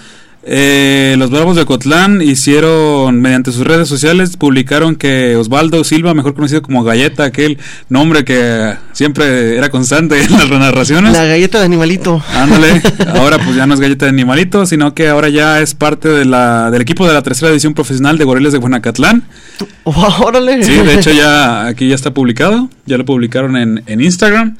[0.49, 6.35] Eh, los Bravos de Cotlán hicieron, mediante sus redes sociales, publicaron que Osvaldo Silva, mejor
[6.35, 7.57] conocido como Galleta, aquel
[7.89, 11.11] nombre que siempre era constante en las narraciones.
[11.11, 12.23] La galleta de animalito.
[12.33, 12.81] Ándale,
[13.15, 16.23] ahora pues ya no es galleta de animalito, sino que ahora ya es parte de
[16.23, 19.23] la, del equipo de la tercera edición profesional de Gorilas de Guanacatlán.
[19.83, 20.63] órale.
[20.63, 24.55] Sí, de hecho ya aquí ya está publicado, ya lo publicaron en, en Instagram.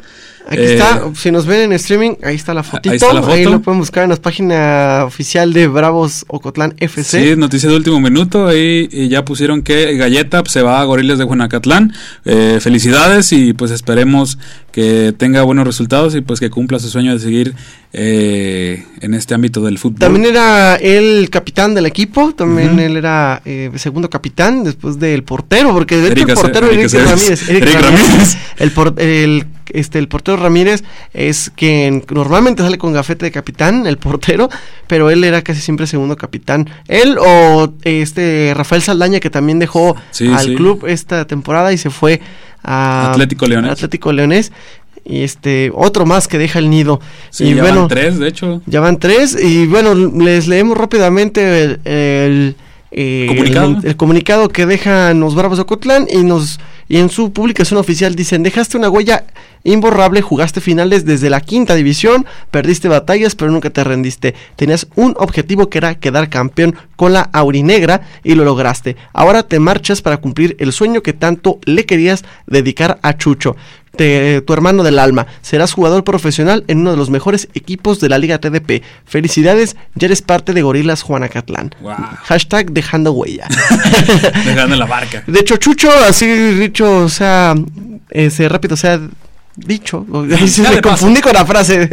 [0.50, 3.10] Aquí está, eh, si nos ven en streaming, ahí está la fotito.
[3.30, 7.34] Ahí, lo pueden buscar en la página oficial de Bravos Ocotlán FC.
[7.34, 8.48] Sí, noticia de último minuto.
[8.48, 11.94] Ahí ya pusieron que Galleta se va a Gorilas de Juanacatlán.
[12.24, 14.38] Eh, felicidades y pues esperemos
[14.72, 17.54] que tenga buenos resultados y pues que cumpla su sueño de seguir
[17.92, 20.00] eh, en este ámbito del fútbol.
[20.00, 23.42] También era el capitán del equipo, también él era
[23.76, 30.00] segundo capitán después del portero, porque de el portero Eric, Ramírez, Ramírez, El, el este,
[30.00, 34.50] el portero Ramírez es quien normalmente sale con gafete de capitán, el portero,
[34.88, 36.70] pero él era casi siempre segundo capitán.
[36.88, 39.96] Él o este Rafael Saldaña que también dejó
[40.36, 42.22] al club esta temporada y se fue
[42.64, 43.72] a Atlético Leones.
[43.72, 44.52] Atlético Leones
[45.08, 47.00] y este otro más que deja el nido.
[47.40, 48.62] y ya bueno, van tres, de hecho.
[48.66, 52.56] Ya van tres y bueno, les leemos rápidamente el,
[52.90, 53.78] ¿Comunicado?
[53.84, 56.60] el, comunicado que dejan los Bravos de Ocotlán y nos
[56.90, 59.26] y en su publicación oficial dicen, dejaste una huella
[59.64, 64.36] imborrable, jugaste finales desde la quinta división, perdiste batallas pero nunca te rendiste.
[64.56, 68.98] Tenías un objetivo que era quedar campeón con la aurinegra y lo lograste.
[69.14, 73.56] Ahora te marchas para cumplir el sueño que tanto le querías dedicar a Chucho.
[73.98, 75.26] tu hermano del alma.
[75.42, 78.84] Serás jugador profesional en uno de los mejores equipos de la Liga TDP.
[79.06, 81.74] Felicidades, ya eres parte de Gorilas Juanacatlán.
[82.24, 83.48] Hashtag dejando huella.
[84.46, 85.24] dejando la barca.
[85.26, 87.56] De hecho, Chucho, así dicho, o sea,
[88.10, 89.00] ese rápido, o sea,
[89.58, 90.06] dicho.
[90.10, 91.90] me confundí con la frase.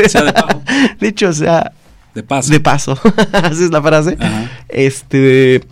[1.00, 1.72] dicho, o sea.
[2.14, 2.52] De paso.
[2.52, 2.98] De paso.
[3.32, 4.16] así es la frase.
[4.68, 5.62] Este.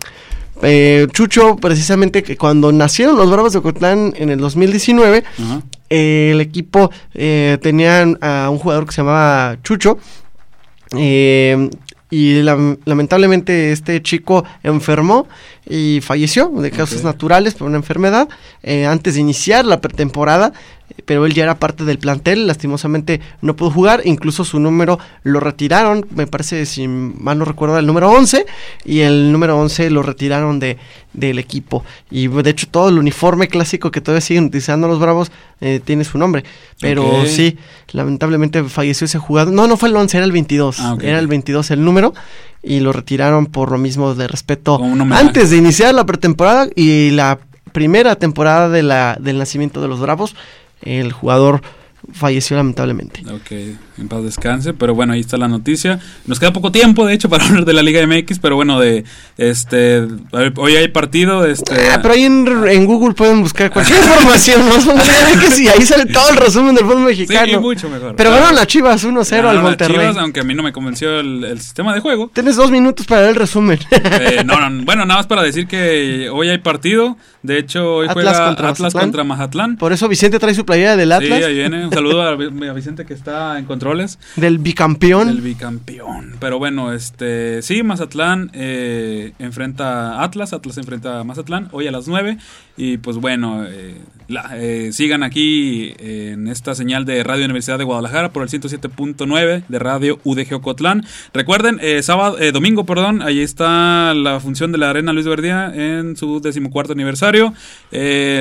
[0.61, 5.23] Eh, Chucho, precisamente que cuando nacieron los Bravos de Ocotlán en el 2019,
[5.89, 9.97] el equipo eh, tenía a un jugador que se llamaba Chucho.
[10.95, 11.69] Eh,
[12.11, 15.27] y lamentablemente este chico enfermó
[15.67, 18.29] y falleció de causas naturales por una enfermedad
[18.87, 20.53] antes de iniciar la pretemporada
[21.05, 25.39] pero él ya era parte del plantel, lastimosamente no pudo jugar, incluso su número lo
[25.39, 28.45] retiraron, me parece, si mal no recuerdo, el número 11,
[28.85, 30.77] y el número 11 lo retiraron de,
[31.13, 31.83] del equipo.
[32.09, 35.31] Y de hecho todo el uniforme clásico que todavía siguen utilizando los Bravos
[35.61, 36.43] eh, tiene su nombre,
[36.79, 37.57] pero sí,
[37.91, 39.53] lamentablemente falleció ese jugador.
[39.53, 42.13] No, no fue el 11, era el 22, ah, era el 22 el número,
[42.61, 44.81] y lo retiraron por lo mismo de respeto
[45.11, 47.39] antes de iniciar la pretemporada y la
[47.73, 50.35] primera temporada de la, del nacimiento de los Bravos
[50.85, 51.61] el jugador
[52.11, 53.23] falleció lamentablemente.
[53.97, 55.99] En paz descanse, pero bueno, ahí está la noticia.
[56.25, 59.03] Nos queda poco tiempo, de hecho, para hablar de la Liga MX, pero bueno, de
[59.37, 60.07] este
[60.55, 64.75] hoy hay partido, este ah, pero ahí en, Google pueden buscar cualquier información, ¿no?
[65.57, 67.51] y ahí sale todo el resumen del fútbol mexicano.
[67.51, 68.15] Sí, mucho mejor.
[68.15, 69.97] Pero bueno, las Chivas 1-0 al Monterrey.
[69.97, 72.29] Chivas, aunque a mí no me convenció el, sistema de juego.
[72.33, 73.79] Tienes dos minutos para el resumen.
[73.91, 77.17] Eh, no, no, bueno, nada más para decir que hoy hay partido.
[77.41, 79.77] De hecho, hoy juega Atlas contra Mazatlán.
[79.77, 81.39] Por eso Vicente trae su playera del Atlas.
[81.39, 81.85] Sí, ahí viene.
[81.85, 84.19] Un saludo a, Vicente que está en controles.
[84.37, 85.27] Del bicampeón.
[85.27, 86.37] Del bicampeón.
[86.39, 90.53] Pero bueno, este sí, Mazatlán eh, enfrenta a Atlas.
[90.53, 92.37] Atlas enfrenta a Mazatlán hoy a las 9.
[92.75, 93.97] Y pues bueno, eh,
[94.55, 99.79] eh, sigan aquí en esta señal de Radio Universidad de Guadalajara por el 107.9 de
[99.79, 101.05] Radio UDG Ocotlán.
[101.33, 106.41] Recuerden, sábado, domingo, perdón, ahí está la función de la Arena Luis Verdía en su
[106.41, 107.53] decimocuarto aniversario.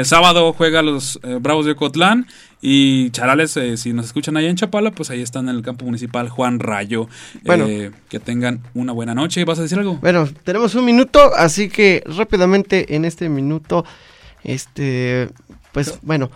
[0.05, 2.27] sábado juega los Bravos de Ocotlán.
[2.65, 5.85] Y Charales, eh, si nos escuchan allá en Chapala, pues ahí están en el campo
[5.85, 7.09] municipal Juan Rayo.
[7.43, 9.45] Bueno, eh, que tengan una buena noche.
[9.45, 9.97] ¿Vas a decir algo?
[9.97, 13.85] Bueno, tenemos un minuto, así que rápidamente en este minuto,
[14.45, 15.29] este,
[15.73, 16.31] pues bueno.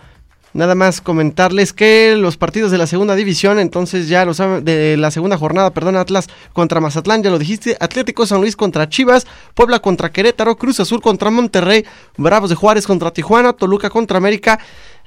[0.53, 5.11] Nada más comentarles que los partidos de la segunda división, entonces ya los de la
[5.11, 9.79] segunda jornada, perdón, Atlas contra Mazatlán, ya lo dijiste, Atlético San Luis contra Chivas, Puebla
[9.79, 11.85] contra Querétaro, Cruz Azul contra Monterrey,
[12.17, 14.57] Bravos de Juárez contra Tijuana, Toluca contra América,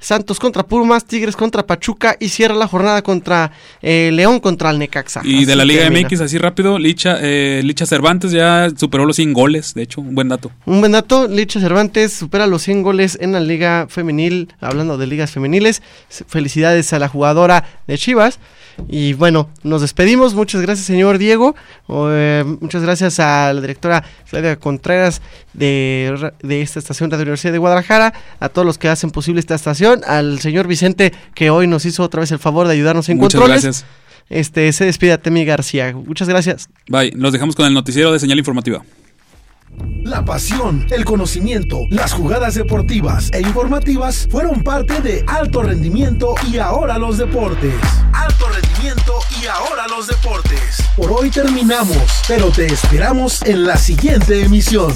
[0.01, 4.79] Santos contra Pumas, Tigres contra Pachuca y cierra la jornada contra eh, León contra el
[4.79, 5.21] Necaxa.
[5.23, 9.31] Y de la Liga MX, así rápido, Licha, eh, Licha Cervantes ya superó los 100
[9.31, 10.51] goles, de hecho, un buen dato.
[10.65, 15.05] Un buen dato, Licha Cervantes supera los 100 goles en la Liga Femenil, hablando de
[15.05, 15.83] ligas femeniles.
[16.09, 18.39] Felicidades a la jugadora de Chivas.
[18.87, 20.33] Y bueno, nos despedimos.
[20.33, 21.55] Muchas gracias, señor Diego.
[21.89, 25.21] Eh, muchas gracias a la directora Claudia Contreras
[25.53, 29.39] de, de esta estación de la Universidad de Guadalajara, a todos los que hacen posible
[29.39, 33.09] esta estación, al señor Vicente que hoy nos hizo otra vez el favor de ayudarnos
[33.09, 33.85] en Muchas Gracias.
[34.29, 35.93] Este, se despide a Temi García.
[35.93, 36.69] Muchas gracias.
[36.87, 37.11] Bye.
[37.15, 38.81] Nos dejamos con el noticiero de señal informativa.
[40.03, 46.57] La pasión, el conocimiento, las jugadas deportivas e informativas fueron parte de Alto Rendimiento y
[46.57, 47.75] ahora los deportes.
[48.13, 50.83] Alto Rendimiento y ahora los deportes.
[50.97, 54.93] Por hoy terminamos, pero te esperamos en la siguiente emisión.